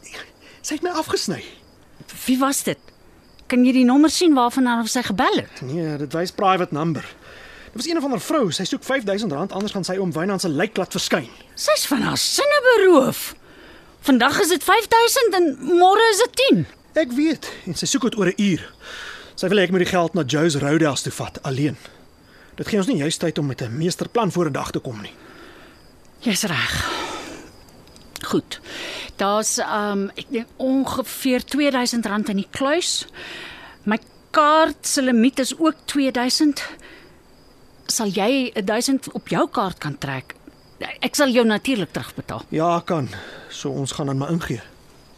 [0.61, 1.43] Sy het my afgesny.
[2.25, 2.77] Wie was dit?
[3.47, 5.61] Kan jy die nommer sien waarvan haar sy gebel het?
[5.61, 7.03] Nee, dit wys private number.
[7.65, 8.51] Dit was een of ander vrou.
[8.51, 11.29] Sy soek R5000 anders gaan sy oom Wynand se lijk laat verskyn.
[11.55, 13.35] Sy's van haar sinne beroof.
[13.99, 16.67] Vandag is dit 5000 en môre is dit 10.
[16.93, 18.73] Ek weet, en sy soek dit oor 'n uur.
[19.37, 21.75] Sy wil hê ek moet die geld na Joe's Roadhouse toe vat alleen.
[22.57, 24.97] Dit gee ons nie juist tyd om met 'n meesterplan voor 'n dag te kom
[25.01, 25.13] nie.
[26.25, 26.73] Jy's reg.
[28.25, 28.59] Goed.
[29.17, 33.05] Daar's um ek dink ongeveer R2000 in die kluis.
[33.85, 33.99] My
[34.31, 36.63] kaart se limiet is ook 2000.
[37.85, 40.35] Sal jy 1000 op jou kaart kan trek?
[40.99, 42.41] Ek sal jou natuurlik terugbetaal.
[42.49, 43.09] Ja, kan.
[43.49, 44.61] So ons gaan dan maar ingee.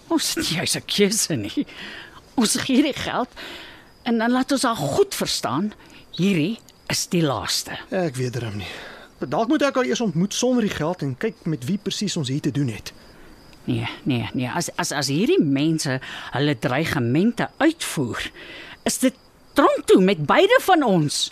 [0.07, 1.65] Ons het nie jy's 'n keuse nie.
[2.36, 3.30] Ons gee die geld
[4.04, 5.74] en dan laat ons haar goed verstaan,
[6.18, 7.78] hierdie is die laaste.
[7.89, 8.72] Ek weet darm nie.
[9.20, 12.32] Dalk moet ek haar eers ontmoet sonder die geld en kyk met wie presies ons
[12.32, 12.93] hier te doen het.
[13.70, 16.00] Nee, nee, nee, as as as hierdie mense
[16.32, 18.32] hulle dreigemente uitvoer,
[18.88, 19.16] is dit
[19.54, 21.30] tronk toe met beide van ons.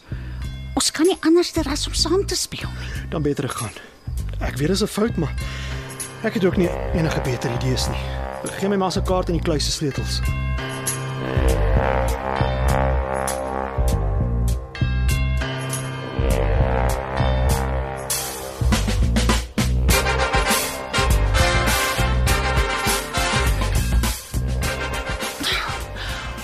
[0.77, 3.07] Ons kan nie anders as om saam te speel nie.
[3.09, 3.73] Dan beter gaan.
[4.39, 5.33] Ek weet dis 'n fout, maar
[6.23, 8.03] ek het ook nie enige beter idees nie.
[8.59, 10.21] Gee my maar se kaart en die kluise sleutels.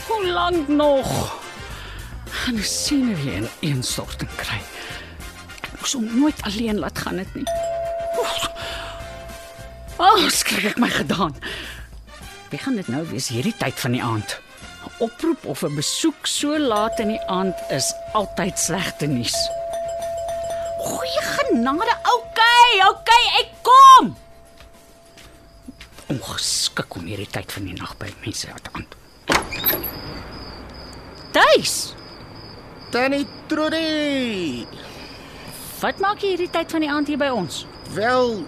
[0.07, 1.41] Hoe lank nog?
[2.29, 4.59] Gaan die sien weer in instorting kry.
[5.61, 7.47] Ek moes hom nooit alleen laat gaan dit nie.
[8.19, 8.27] O,
[10.03, 11.35] oh, skrik ek my gedaan.
[12.49, 14.42] Wie gaan dit nou wees hierdie tyd van die aand?
[14.99, 19.35] Oproep of 'n besoek so laat in die aand is altyd slegte nuus.
[20.79, 24.15] Goeie genade, okay, okay, ek kom.
[26.07, 28.87] Ongeskik om hierdie tyd van die nag by mense uit aan.
[31.31, 31.93] Tuis.
[32.91, 34.67] Tannie Trudy.
[35.81, 37.65] Wat maak jy hierdie tyd van die aand hier by ons?
[37.95, 38.43] Wel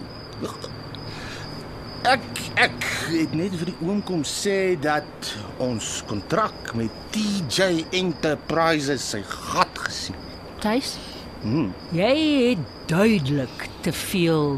[2.06, 2.26] ek
[2.62, 5.32] ek het net vir die oom kom sê dat
[5.64, 10.18] ons kontrak met TJ Enterprises sy gat gesien.
[10.64, 10.96] Tuis?
[11.42, 11.72] Hmm.
[11.94, 12.14] Jy
[12.52, 14.58] het duidelik te veel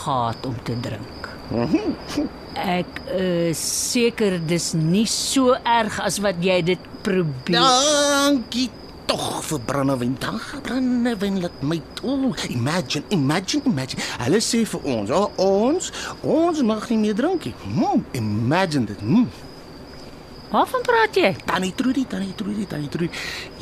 [0.00, 1.30] gehad om te drink.
[2.60, 3.60] Ek is
[3.92, 7.60] seker dis nie so erg as wat jy dit probeer.
[7.60, 8.68] Dankie
[9.10, 10.14] tog vir brandewyn.
[10.22, 12.30] Dankie brandewyn laat my toe.
[12.48, 14.02] Imagine, imagine, imagine.
[14.22, 15.90] Hulle sê vir ons, oh, ons,
[16.22, 17.54] ons mag nie meer drink nie.
[17.64, 19.02] Hmm, imagine dit.
[19.02, 19.26] Hmm.
[20.50, 21.30] Waarvan praat jy?
[21.46, 23.10] Tannie Trudy, tannie Trudy, tannie Trudy.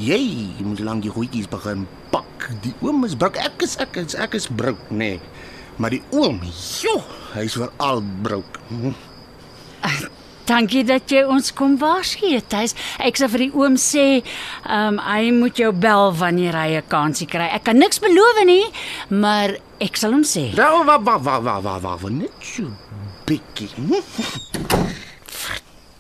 [0.01, 0.21] Jy
[0.65, 2.49] moet lank die goedjies begin pak.
[2.65, 3.37] Die oom is brouk.
[3.41, 5.17] Ek is ek is ek is brouk, nê.
[5.17, 5.45] Nee.
[5.79, 6.41] Maar die oom,
[6.83, 7.05] joh,
[7.37, 8.57] hy's vir al brouk.
[8.73, 8.97] Hm.
[10.49, 12.73] Dankie dat jy ons kom waarsku, Tuis.
[13.05, 14.05] Ek sê vir die oom sê,
[14.65, 17.51] ehm um, hy moet jou bel wanneer hy 'n kansie kry.
[17.53, 18.65] Ek kan niks beloof nie,
[19.11, 20.55] maar ek sal hom sê.
[20.57, 22.65] Nou, wa wa wa wa wa wa, wa net so
[23.27, 23.69] bietjie.
[23.77, 23.93] Hm.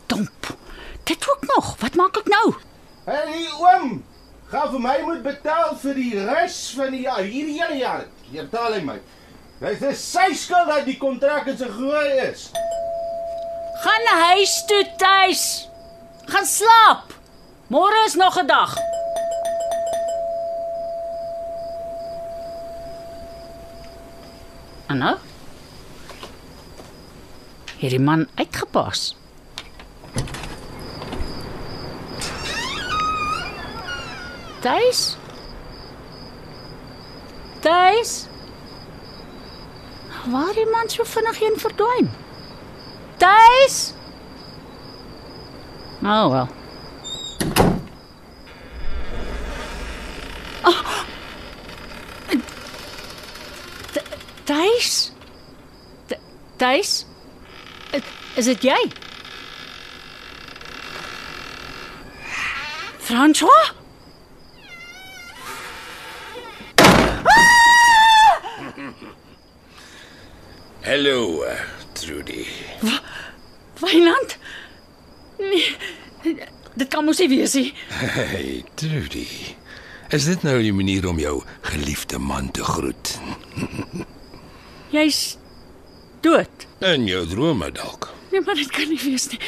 [0.06, 0.56] Domp.
[1.04, 1.76] Dit ook nog.
[1.80, 2.54] Wat maak ek nou?
[3.04, 4.02] Hey oom,
[4.48, 8.04] gaan vir my moet betaal vir die res van die jaar, hierdie hele jaar.
[8.32, 8.98] Jy betaal hy my.
[9.60, 12.48] Dis dis sy skuld dat die kontrak in sy gooi is.
[13.80, 15.68] Gaan huis toe, Tuis.
[16.24, 17.12] Gaan slaap.
[17.66, 18.76] Môre is nog 'n dag.
[24.86, 25.16] Nou?
[27.78, 29.16] Hierdie man uitgepas.
[34.60, 35.16] Tuis?
[37.60, 38.26] Tuis?
[40.26, 42.10] Waar die man so vinnig heen verdwyn?
[43.18, 43.94] Tuis?
[46.02, 46.48] Oh wel.
[50.64, 51.04] Oh.
[54.44, 55.12] Tuis?
[56.56, 57.06] Tuis?
[58.34, 58.78] Is dit jy?
[62.98, 63.74] François?
[70.84, 71.44] Hallo,
[72.00, 72.46] Trudy.
[73.80, 74.36] Wynand?
[75.38, 75.76] Nee.
[76.74, 77.72] Dit kan mos nie wees nie.
[77.88, 79.26] Hey, Trudy.
[80.14, 83.18] Is dit nou die manier om jou geliefde man te groet?
[84.94, 85.36] Jy's
[86.24, 86.66] dood.
[86.86, 88.08] In jou drome dalk.
[88.30, 89.40] Nee, maar dit kan nie wees nie.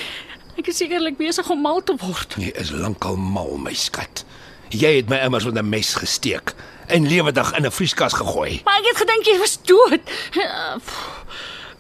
[0.61, 2.35] Ek is sekerlik besig om mal te word.
[2.37, 4.25] Jy is lankal mal, my skat.
[4.75, 6.55] Jy het my immers met 'n mes gesteek
[6.91, 8.61] en lewendig in 'n vrieskas gegooi.
[8.65, 10.03] Maar ek het gedink jy was dood.
[10.37, 10.77] Uh.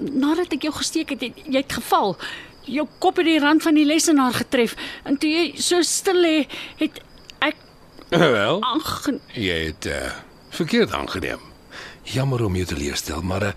[0.00, 2.16] Nadat ek jou gesteek het, het jy het geval.
[2.70, 6.34] Jou kop het die rand van die lesenaar getref en toe jy so stil lê,
[6.80, 7.00] het
[7.44, 7.56] ek
[8.36, 10.10] Wel, aange jy het uh,
[10.50, 11.42] verkeerd aangeneem.
[12.02, 13.54] Jammer om jou te leerstel, maar uh,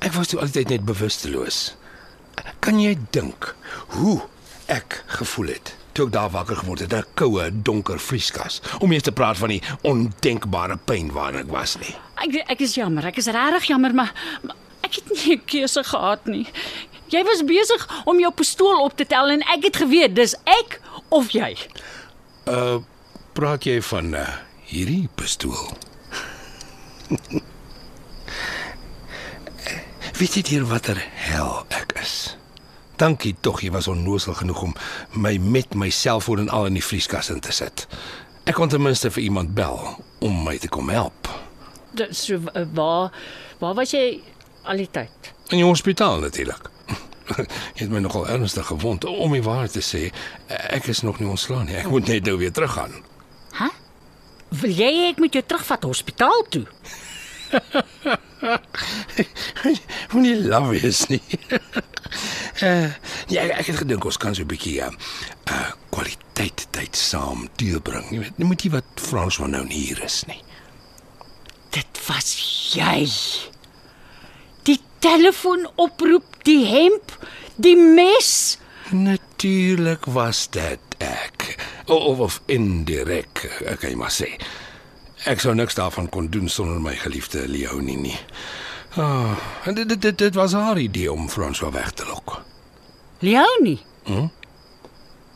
[0.00, 1.74] ek was toe altyd net bewusteloos.
[2.64, 3.52] Kan jy dink
[3.98, 4.22] hoe
[4.72, 9.02] ek gevoel het toe ek daar wakker geword het 'n koue, donker vrieskas om eens
[9.02, 11.96] te praat van die ondenkbare pyn waarin ek was nie.
[12.16, 13.06] ek ek is jammer.
[13.06, 14.12] Ek is regtig jammer, maar,
[14.42, 14.56] maar
[14.92, 16.46] ek het nie 'n keuse gehad nie.
[17.08, 20.80] Jy was besig om jou pistool op te tel en ek het geweet dis ek
[21.08, 21.56] of jy.
[22.46, 22.78] Uh
[23.32, 24.28] praat jy van uh,
[24.68, 25.72] hierdie pistool?
[30.18, 32.36] Weet jy hier watter hel ek is?
[32.96, 34.74] Dankie tog, jy was onnoosel genoeg om
[35.12, 37.86] my met my selfoon en al in die vrieskas in te sit.
[38.44, 39.80] Ek kon ten minste vir iemand bel
[40.20, 41.28] om my te kom help.
[41.96, 43.12] Dit so uh, waar
[43.58, 44.20] waar was jy
[44.62, 45.32] al die tyd?
[45.50, 46.70] In die hospitaal natuurlik.
[47.36, 47.46] Jy
[47.84, 50.10] het my nogal ernstig gewond om die waarheid te sê.
[50.48, 51.78] Ek is nog nie ontslaan nie.
[51.80, 52.94] Ek moet net nou weer teruggaan.
[53.56, 53.70] Hæ?
[54.62, 56.66] Wil jy hê ek moet jou terugvat hospitaal toe?
[60.12, 61.22] Moenie laf wees nie.
[62.62, 62.90] uh,
[63.34, 64.90] ja, ek het gedink ons kan so 'n bietjie uh,
[65.52, 68.08] uh kwaliteit tyd saam deurbring.
[68.10, 70.40] Jy weet, nie moet jy wat Frans van nou nie hier is nie.
[71.72, 72.32] Dit was
[72.74, 73.08] jy.
[74.62, 77.16] Die telefoonoproep, die hemp,
[77.56, 78.58] die mes.
[78.90, 81.56] Natuurlik was dit ek.
[81.86, 83.46] Of of indirek,
[83.80, 84.30] kan jy maar sê.
[85.26, 88.18] Ek sou niks daarvan kon doen sonder my geliefde Leonie nie.
[88.98, 92.42] Ah, en dit dit dit was haar idee om François weg te lok.
[93.22, 93.78] Leonie.
[94.04, 94.26] Hm?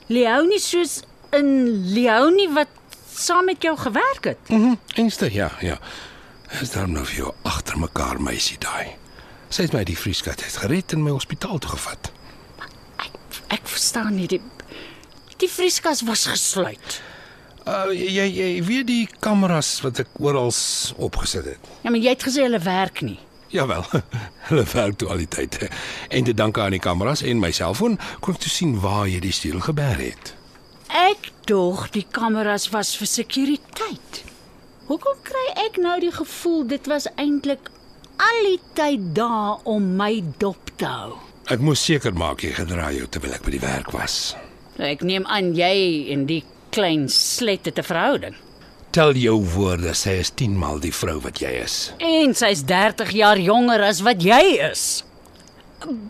[0.07, 1.01] Leonie soos
[1.35, 1.49] in
[1.95, 2.69] Leonie wat
[3.15, 4.49] saam met jou gewerk het.
[4.49, 5.79] Mhm, einste ja, ja.
[6.61, 8.97] Is daar nou vir jou agter mekaar meisie daai.
[9.49, 12.11] Sy het my die vrieskat het gered en my hospitaal toe gevat.
[13.03, 13.19] Ek
[13.55, 14.41] ek verstaan nie die
[15.37, 17.01] die vrieskas was gesluit.
[17.67, 20.53] Uh jy jy weet die kameras wat ek oral
[20.97, 21.71] opgesit het.
[21.83, 23.19] Ja, maar jy het gesê hulle werk nie.
[23.55, 23.85] Jawel.
[24.49, 25.59] Hulle werk toe al die tyd.
[26.11, 29.21] En te danke aan die kameras en my selfoon kon ek toe sien waar jy
[29.23, 30.33] die stiel geberg het.
[30.91, 34.21] Ek dog die kameras was vir sekuriteit.
[34.91, 37.71] Hoekom kry ek nou die gevoel dit was eintlik
[38.19, 41.17] al die tyd daar om my dop te hou?
[41.53, 44.35] Ek moes seker maak jy gedraai jou terwyl ek by die werk was.
[44.83, 46.43] Ek neem aan jy en die
[46.75, 48.35] klein slet het 'n verhouding.
[48.91, 51.93] Tel jou woorde, sy is 10 maal die vrou wat jy is.
[51.99, 55.05] En sy's 30 jaar jonger as wat jy is.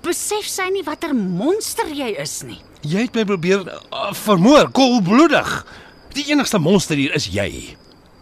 [0.03, 2.61] Besef sy nie watter monster jy is nie.
[2.83, 5.67] Jy het my probeer uh, vermoor, koelbloedig.
[6.15, 7.77] Die enigste monster hier is jy.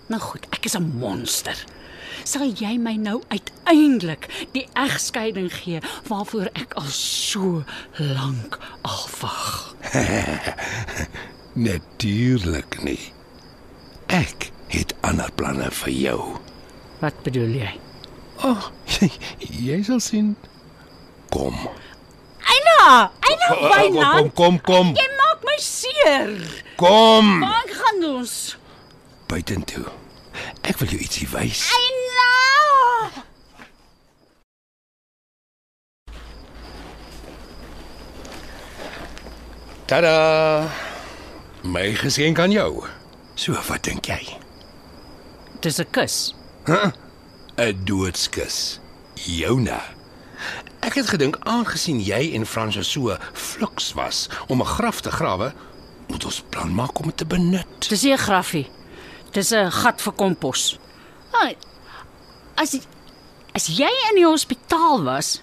[0.08, 1.54] Nou goed, ek is 'n monster.
[2.24, 7.60] Sal jy my nou uiteindelik die egskeiding gee waarvoor ek al so
[8.00, 9.74] lank al wag?
[11.68, 13.00] Natuurlik nie.
[14.08, 16.20] Ek het ander planne vir jou.
[17.02, 17.72] Wat bedoel jy?
[18.40, 19.10] Ag, oh, jy,
[19.68, 20.32] jy sal sien.
[21.34, 21.58] Kom.
[22.44, 24.08] Eina, Eina, byna.
[24.16, 24.94] Kom, kom, kom.
[24.96, 26.34] Jy maak my seer.
[26.80, 27.36] Kom.
[27.44, 28.34] Waar gaan ons?
[29.30, 29.86] Buitentoe.
[30.64, 31.68] Ek wil jou ietsie wys.
[31.68, 31.93] Eina!
[39.94, 40.66] Tada!
[41.62, 42.82] My geskenk aan jou.
[43.38, 44.18] So, wat dink jy?
[45.62, 46.34] Dis 'n kus.
[46.66, 48.80] 'n Doodskus.
[49.14, 49.78] Jouna.
[50.82, 55.52] Ek het gedink aangesien jy en Frans so fluks was om 'n graf te grawe,
[56.08, 57.88] moet ons plan maak om dit te benut.
[57.88, 58.66] Dis nie 'n grafie.
[59.30, 60.78] Dis 'n gat vir kompos.
[61.32, 61.52] Ah,
[62.56, 62.76] As
[63.54, 65.42] as jy in die hospitaal was,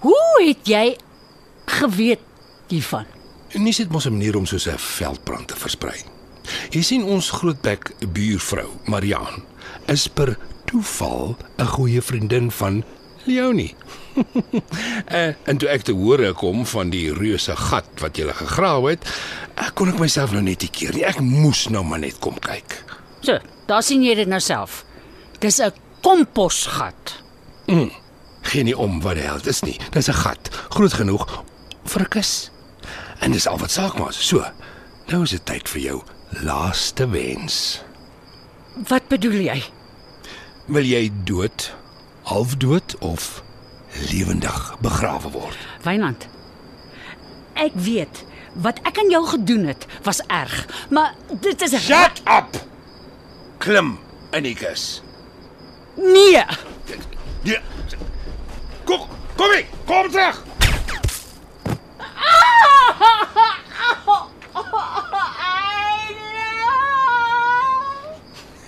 [0.00, 0.98] hoe het jy
[1.66, 2.20] geweet
[2.68, 3.06] hiervan?
[3.56, 6.04] Nie sit mos 'n manier om soos 'n veldbrand te versprei.
[6.70, 9.42] Jy sien ons grootbek buurvrou, Mariaan,
[9.86, 12.84] is per toeval 'n goeie vriendin van
[13.24, 13.74] Leonie.
[15.20, 19.08] en, en toe ek te hore kom van die reuse gat wat jy gegrawe het,
[19.54, 21.04] eh, kon ek myself nou net nie keer nie.
[21.04, 22.84] Ek moes nou maar net kom kyk.
[23.20, 24.84] So, daar sien jy dit nou self.
[25.40, 27.22] Dis 'n komposgat.
[27.66, 27.90] Mm.
[28.42, 29.80] Geen nie om wat die hel dit is nie.
[29.90, 31.42] Dis 'n gat, groot genoeg
[31.84, 32.50] vir 'n kus.
[33.18, 34.12] En dis al wat saak maak.
[34.12, 34.44] So.
[35.06, 35.98] Nou is dit tyd vir jou
[36.42, 37.82] laaste wens.
[38.88, 39.60] Wat bedoel jy?
[40.66, 41.68] Wil jy dood,
[42.26, 43.42] halfdood of
[44.10, 45.60] lewendig begrawe word?
[45.86, 46.26] Wynand.
[47.54, 48.24] Ek weet
[48.58, 52.58] wat ek aan jou gedoen het was erg, maar dit is Shut up.
[53.62, 53.94] Klim
[54.34, 55.02] in die kus.
[55.96, 56.42] Nee.
[57.46, 57.62] Ja.
[58.84, 59.06] Kom,
[59.36, 59.64] kom hier.
[59.86, 60.42] Kom terug.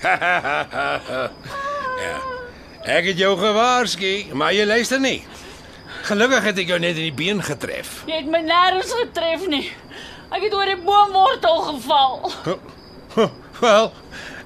[2.05, 2.17] ja.
[2.89, 5.27] Ek het jou gewaarsku, maar jy luister nie.
[6.09, 8.03] Gelukkig het ek jou net in die been getref.
[8.09, 9.67] Jy het my nêrens getref nie.
[10.33, 12.33] Ek het oor die boomwortel geval.
[13.65, 13.93] Wel,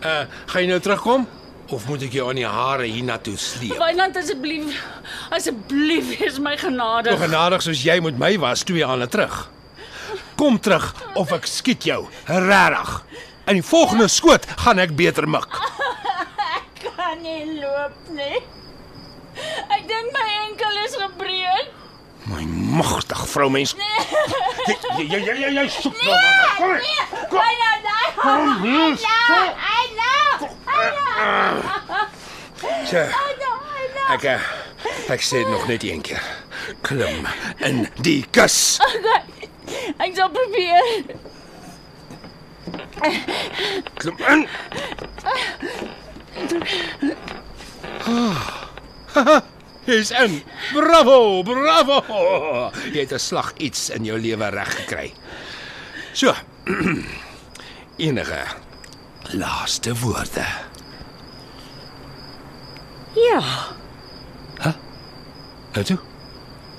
[0.00, 1.28] uh, gaan jy nou terugkom
[1.72, 3.76] of moet ek jou aan die hare hiernatoe sleep?
[3.80, 4.76] Wynand asseblief,
[5.32, 7.14] asseblief wees my genadig.
[7.14, 9.48] Nog genadig soos jy met my was twee aande terug.
[10.36, 12.02] Kom terug of ek skiet jou.
[12.28, 12.94] Regtig.
[13.50, 15.48] In die volgende skoot gaan ek beter mik.
[16.56, 18.38] Ek kan nie loop nie.
[19.72, 21.81] Ek dink my enkel is gebreek.
[22.32, 22.44] My
[22.78, 23.74] magtig vroumens.
[24.66, 26.56] Jy jy jy jy, jy, jy soek nou wat.
[26.56, 27.04] Kom hier.
[27.28, 27.40] Kom.
[28.22, 28.96] Kom hier.
[32.88, 33.04] Tja.
[34.12, 34.46] Ek eh,
[35.12, 36.22] ek sê dit nog net een keer.
[36.86, 37.26] Klim
[37.66, 38.78] in die kus.
[39.98, 40.84] Ek sal probeer.
[44.00, 44.46] Klim in.
[49.14, 49.42] Ah.
[49.84, 50.42] Hy's in.
[50.72, 52.70] Bravo, bravo.
[52.92, 55.12] Jy het 'n slag iets in jou lewe reg gekry.
[56.12, 56.34] So.
[57.96, 58.44] Enige
[59.32, 60.46] laaste woorde.
[63.14, 63.42] Ja,
[65.72, 65.98] Nou toe.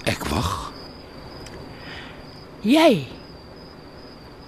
[0.06, 0.72] Ek wag.
[2.62, 3.08] jy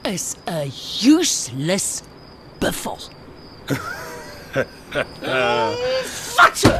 [0.05, 0.69] is 'n
[1.01, 2.01] useless
[2.59, 2.99] buffel.
[6.37, 6.71] Wat so?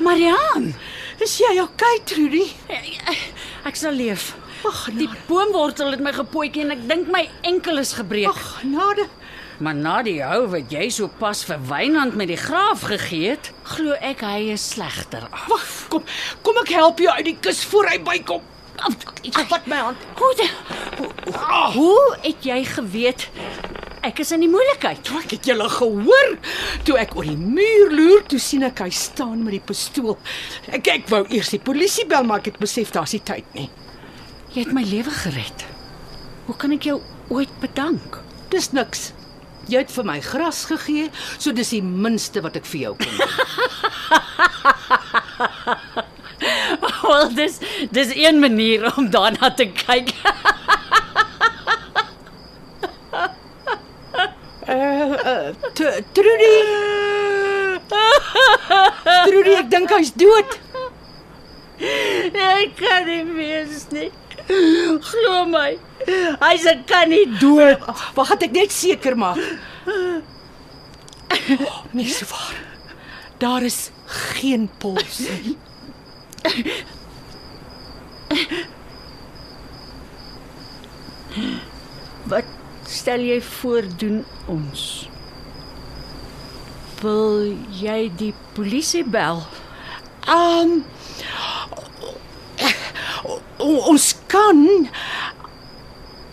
[0.00, 0.74] Marian,
[1.20, 2.44] Is jy okay, Trudy?
[3.66, 4.34] ek sal leef.
[4.66, 8.28] Ag, die boomwortel het my gepootjie en ek dink my enkel is gebreek.
[8.28, 9.06] Ag, nade.
[9.64, 13.48] Maar na die hou wat jy so pas vir Wynand met die graaf gegee het,
[13.72, 15.46] glo ek hy is slegter af.
[15.48, 15.64] Wag,
[15.94, 16.04] kom,
[16.44, 18.44] kom ek help jou uit die kus voor hy bykom.
[19.48, 20.02] Vat my hand.
[20.20, 20.48] Hoe de,
[21.00, 21.10] hoe,
[21.78, 23.30] hoe het jy geweet
[24.06, 25.00] ek is in die moeilikheid?
[25.06, 26.36] Toe ek het julle gehoor
[26.86, 30.16] toe ek oor die muur loer, toe sien ek hy staan met die pistool.
[30.70, 33.68] Ek ek wou eers die polisie bel, maar ek het besef daar's nie tyd nie.
[34.54, 35.66] Jy het my lewe gered.
[36.46, 37.00] Hoe kan ek jou
[37.34, 38.20] ooit bedank?
[38.52, 39.10] Dis niks.
[39.66, 41.08] Jy het vir my gras gegee,
[41.42, 43.30] so dis die minste wat ek vir jou kan doen.
[47.06, 47.58] Wel, dis
[47.94, 50.14] dis een manier om daarna te kyk.
[54.66, 56.54] T- Trudy.
[59.26, 60.56] Trudy, ek dink hy's dood.
[61.78, 64.08] Ek kan nie wees nie.
[64.48, 65.76] Glo my.
[66.42, 67.78] Hy se kan nie dood.
[68.18, 69.38] Wag, ek net seker maak.
[71.62, 72.58] Oh, nie so waar.
[73.38, 73.90] Daar is
[74.34, 75.54] geen puls nie.
[82.26, 82.44] Wat
[82.88, 85.08] stel jy voor doen ons?
[87.02, 89.42] Wil jy die polisie bel?
[90.28, 90.84] Um
[93.58, 94.88] o- ons kan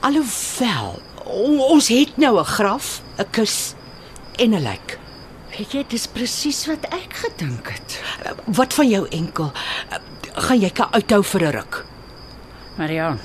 [0.04, 1.01] alhoewel
[1.74, 3.76] ons het nou 'n graf, 'n kus
[4.38, 4.99] en 'n lijk.
[5.58, 8.01] Weet jy, dis presies wat ek gedink het.
[8.45, 9.51] Wat van jou enkel?
[10.34, 11.86] Gaan jy kan uithou vir 'n ruk?
[12.78, 13.20] Marian.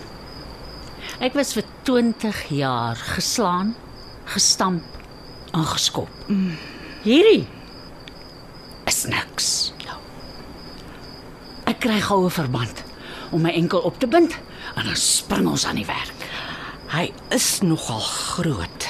[1.20, 3.72] Ek was vir 20 jaar geslaan,
[4.30, 4.84] gestamp
[5.56, 6.10] en geskop.
[6.30, 6.52] Mm.
[7.02, 7.46] Hierdie
[8.86, 9.48] is niks.
[9.82, 9.96] Ja.
[11.70, 12.84] Ek kry goue verband
[13.34, 14.36] om my enkel op te bind
[14.76, 16.14] en dan spring ons aan die werk.
[16.92, 18.86] Hy is nogal groot.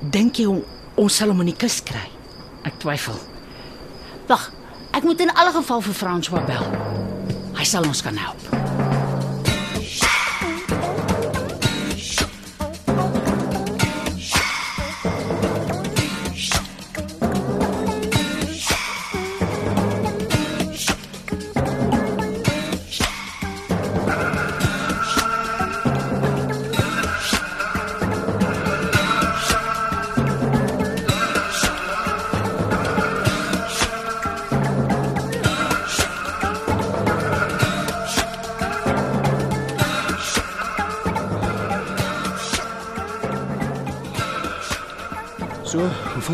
[0.00, 0.64] Dink jy on-
[0.96, 2.08] ons sal hom in die kus kry?
[2.64, 3.18] Ek twyfel.
[4.28, 4.50] Wag,
[4.94, 6.66] ek moet in alle geval vir François bel.
[7.54, 8.61] Hy sal ons kan help.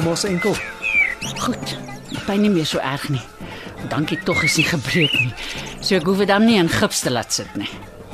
[0.08, 0.54] Maar se enkel?
[1.38, 1.76] Goed.
[2.08, 3.20] Die pyn nie meer so erg nie.
[3.92, 5.32] Dankie tog is nie gebreek nie.
[5.84, 7.68] So ek hoef dit dan nie in gips te laat sit nie.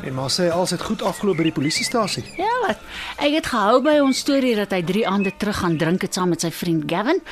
[0.05, 2.25] En maar sê alles het goed afgeloop by die polisiestasie.
[2.37, 2.83] Ja, wat?
[3.23, 6.35] Ek het gehou by ons storie dat hy 3 aande terug gaan drink het saam
[6.35, 7.23] met sy vriend Gavin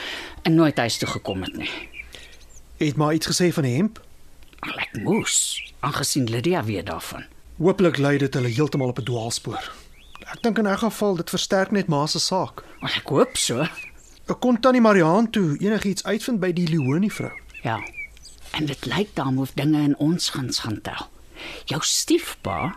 [0.46, 1.70] en nooit huis toe gekom het nie.
[2.78, 3.98] Het maar iets gesê van die hemp.
[4.62, 7.26] Al ek moes, aangesien Lydia weet daarvan.
[7.58, 9.72] Hooplik lei dit hulle heeltemal op 'n dwaalspoor.
[10.30, 12.62] Ek dink in 'n geval dit versterk net ma se saak.
[12.82, 13.66] Ek hoop so.
[14.32, 17.34] Ek kon tannie Mariaan toe enigiets uitvind by die Leonie vrou.
[17.66, 17.74] Ja.
[18.56, 21.10] En dit lyk daarom of dinge in ons guns gaan tel.
[21.68, 22.70] Jou stiefpa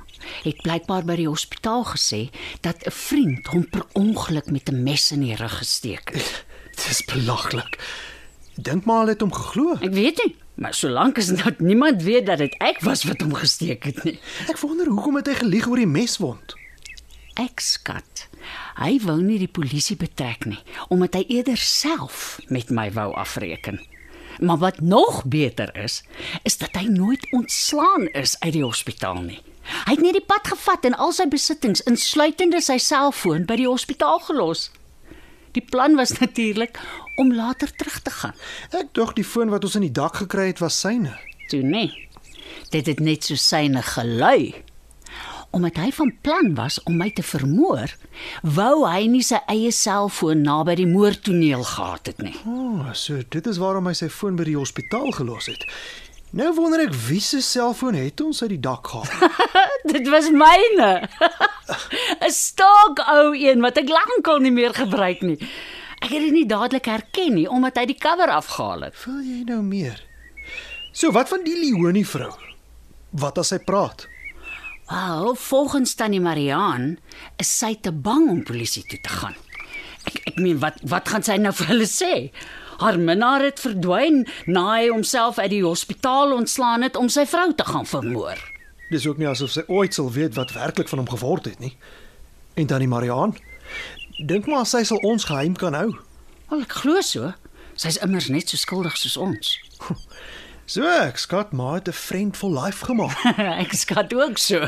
[0.44, 2.28] het blykbaar by die hospitaal gesê
[2.66, 6.46] dat 'n vriend hom per ongeluk met 'n mes in die rug gesteek het.
[6.84, 7.80] Dis belaglik.
[8.56, 9.78] Dink maar hulle het hom geglo.
[9.80, 13.34] Ek weet nie, maar solank as nou niemand weet dat dit ek was wat hom
[13.34, 14.20] gesteek het nie.
[14.50, 16.56] Ek wonder hoekom het hy gelieg oor die meswond.
[17.36, 18.28] Ek skat.
[18.80, 23.80] Hy wou nie die polisie betrek nie, omdat hy eerder self met my wou afreken.
[24.40, 26.04] Maar wat nog beter is,
[26.44, 29.42] is dat hy nooit ontslaan is uit die hospitaal nie.
[29.86, 33.70] Hy het net die pad gevat en al sy besittings, insluitende sy selfoon, by die
[33.70, 34.70] hospitaal gelos.
[35.56, 36.80] Die plan was natuurlik
[37.16, 38.36] om later terug te gaan.
[38.76, 41.16] Ek dink die foon wat ons in die dak gekry het was syne.
[41.50, 41.94] Toe nee.
[42.74, 44.54] Dit het net so syne gelui.
[45.56, 47.94] Omdat hy van plan was om my te vermoor,
[48.44, 52.34] wou hy nie sy eie selfoon naby die moordtoneel gehad het nie.
[52.44, 55.64] O, oh, so dit is waarom hy sy foon by die hospitaal gelos het.
[56.36, 59.32] Nou wonder ek wie se selfoon het ons uit die dak gehaal.
[59.94, 60.90] Dit was myne.
[62.26, 65.38] 'n Stok ou een wat ek lankal nie meer gebruik nie.
[66.04, 68.98] Ek het dit nie dadelik herken nie omdat hy die cover afgehaal het.
[69.06, 70.04] Wil jy nou meer?
[70.92, 72.34] So wat van die Leonie vrou?
[73.16, 74.10] Wat as sy praat?
[74.88, 76.98] Wel, volgens Tannie Mariaan
[77.42, 79.34] is sy te bang om polisie toe te gaan.
[80.06, 82.12] Ek ek meen wat wat gaan sy nou vir hulle sê?
[82.78, 87.48] Haar minnaar het verdwyn na hy homself uit die hospitaal ontslaan het om sy vrou
[87.58, 88.38] te gaan vermoor.
[88.92, 91.74] Dis ook nie asof sy ooit sal weet wat werklik van hom geword het nie.
[92.54, 93.34] En dan die Mariaan?
[94.22, 95.96] Dink maar sy sal ons geheim kan hou.
[96.52, 97.34] Wel, ek glo so.
[97.76, 99.56] Sy's immers net so skuldig soos ons.
[100.66, 103.18] So ek skat maar 'n friend for life gemaak.
[103.64, 104.66] ek skat ook so.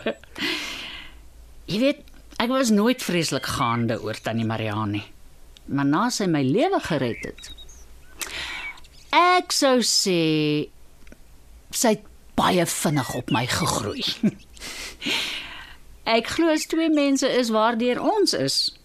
[1.66, 2.04] Jy weet,
[2.38, 5.06] ek was nooit vreeslik gaande oor Tannie Mariaan nie.
[5.66, 7.50] Maar na sy my lewe gered het.
[9.10, 10.70] Ek sou sê
[11.74, 12.06] sy het
[12.38, 14.06] baie vinnig op my gegroei.
[16.18, 18.78] ek glo as twee mense is waardeur ons is,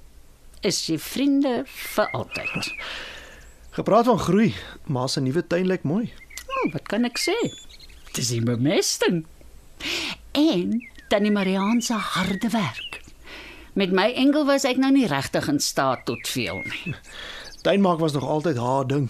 [0.64, 2.72] is jy vriende vir altyd.
[3.76, 4.54] Gepraat van groei,
[4.88, 6.08] maar se nuwe tuin lyk mooi.
[6.70, 7.36] Wat kan ek sê?
[8.14, 9.24] Dis nie bemesting.
[10.38, 13.00] En Tannie Mariaan se harde werk.
[13.72, 16.94] Met my enkel was ek nou nie regtig in staat tot veel nie.
[17.64, 19.08] Tuinmaak was nog altyd haar ding.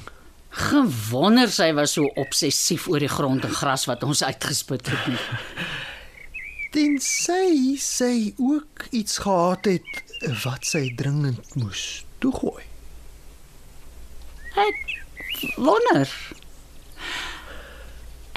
[0.52, 5.22] Gewonder sy was so obsessief oor die grond en gras wat ons uitgespit het nie.
[6.76, 7.42] Dit sê
[7.80, 12.62] sy ook iets gehad het wat sy dringend moes toegooi.
[14.56, 16.08] Ek wonder.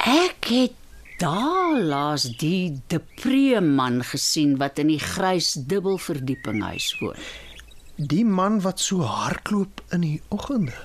[0.05, 0.73] Ek het
[1.17, 7.17] daar laas die depree man gesien wat in die grys dubbelverdieping huis woon.
[7.97, 10.77] Die man wat so hardloop in die oggende.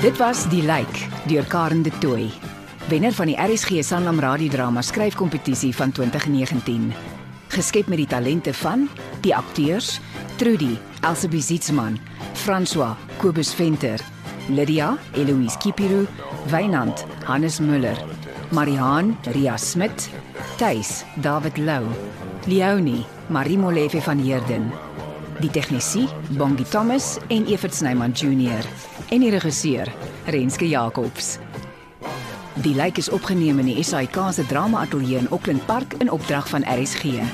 [0.00, 2.30] Dit was Die Lijk deur Karen de Tooy.
[2.88, 6.92] Wenner van die RSG Sanlam radiodrama skryfkompetisie van 2019.
[7.52, 8.88] Geskep met die talente van
[9.20, 10.00] die akteurs
[10.36, 11.98] Trudy, Elsabie Zietsman,
[12.32, 14.00] François, Kobus Venter,
[14.48, 16.06] Lydia, Eloise Kipiru,
[16.48, 18.00] Wynand, Hannes Muller,
[18.50, 20.08] Marihan, Ria Smit,
[20.56, 21.84] Tuis, David Lou,
[22.46, 24.72] Leonie, Marie Molefe van Heerden.
[25.40, 28.60] Die tegnisie, Bongie Thomas en Evert Snyman Junior
[29.08, 29.88] en die regisseur,
[30.28, 31.38] Renske Jacobs.
[32.60, 36.48] Die lijk is opgeneem in die SAIK se drama ateljee in Auckland Park in opdrag
[36.48, 37.24] van RSG.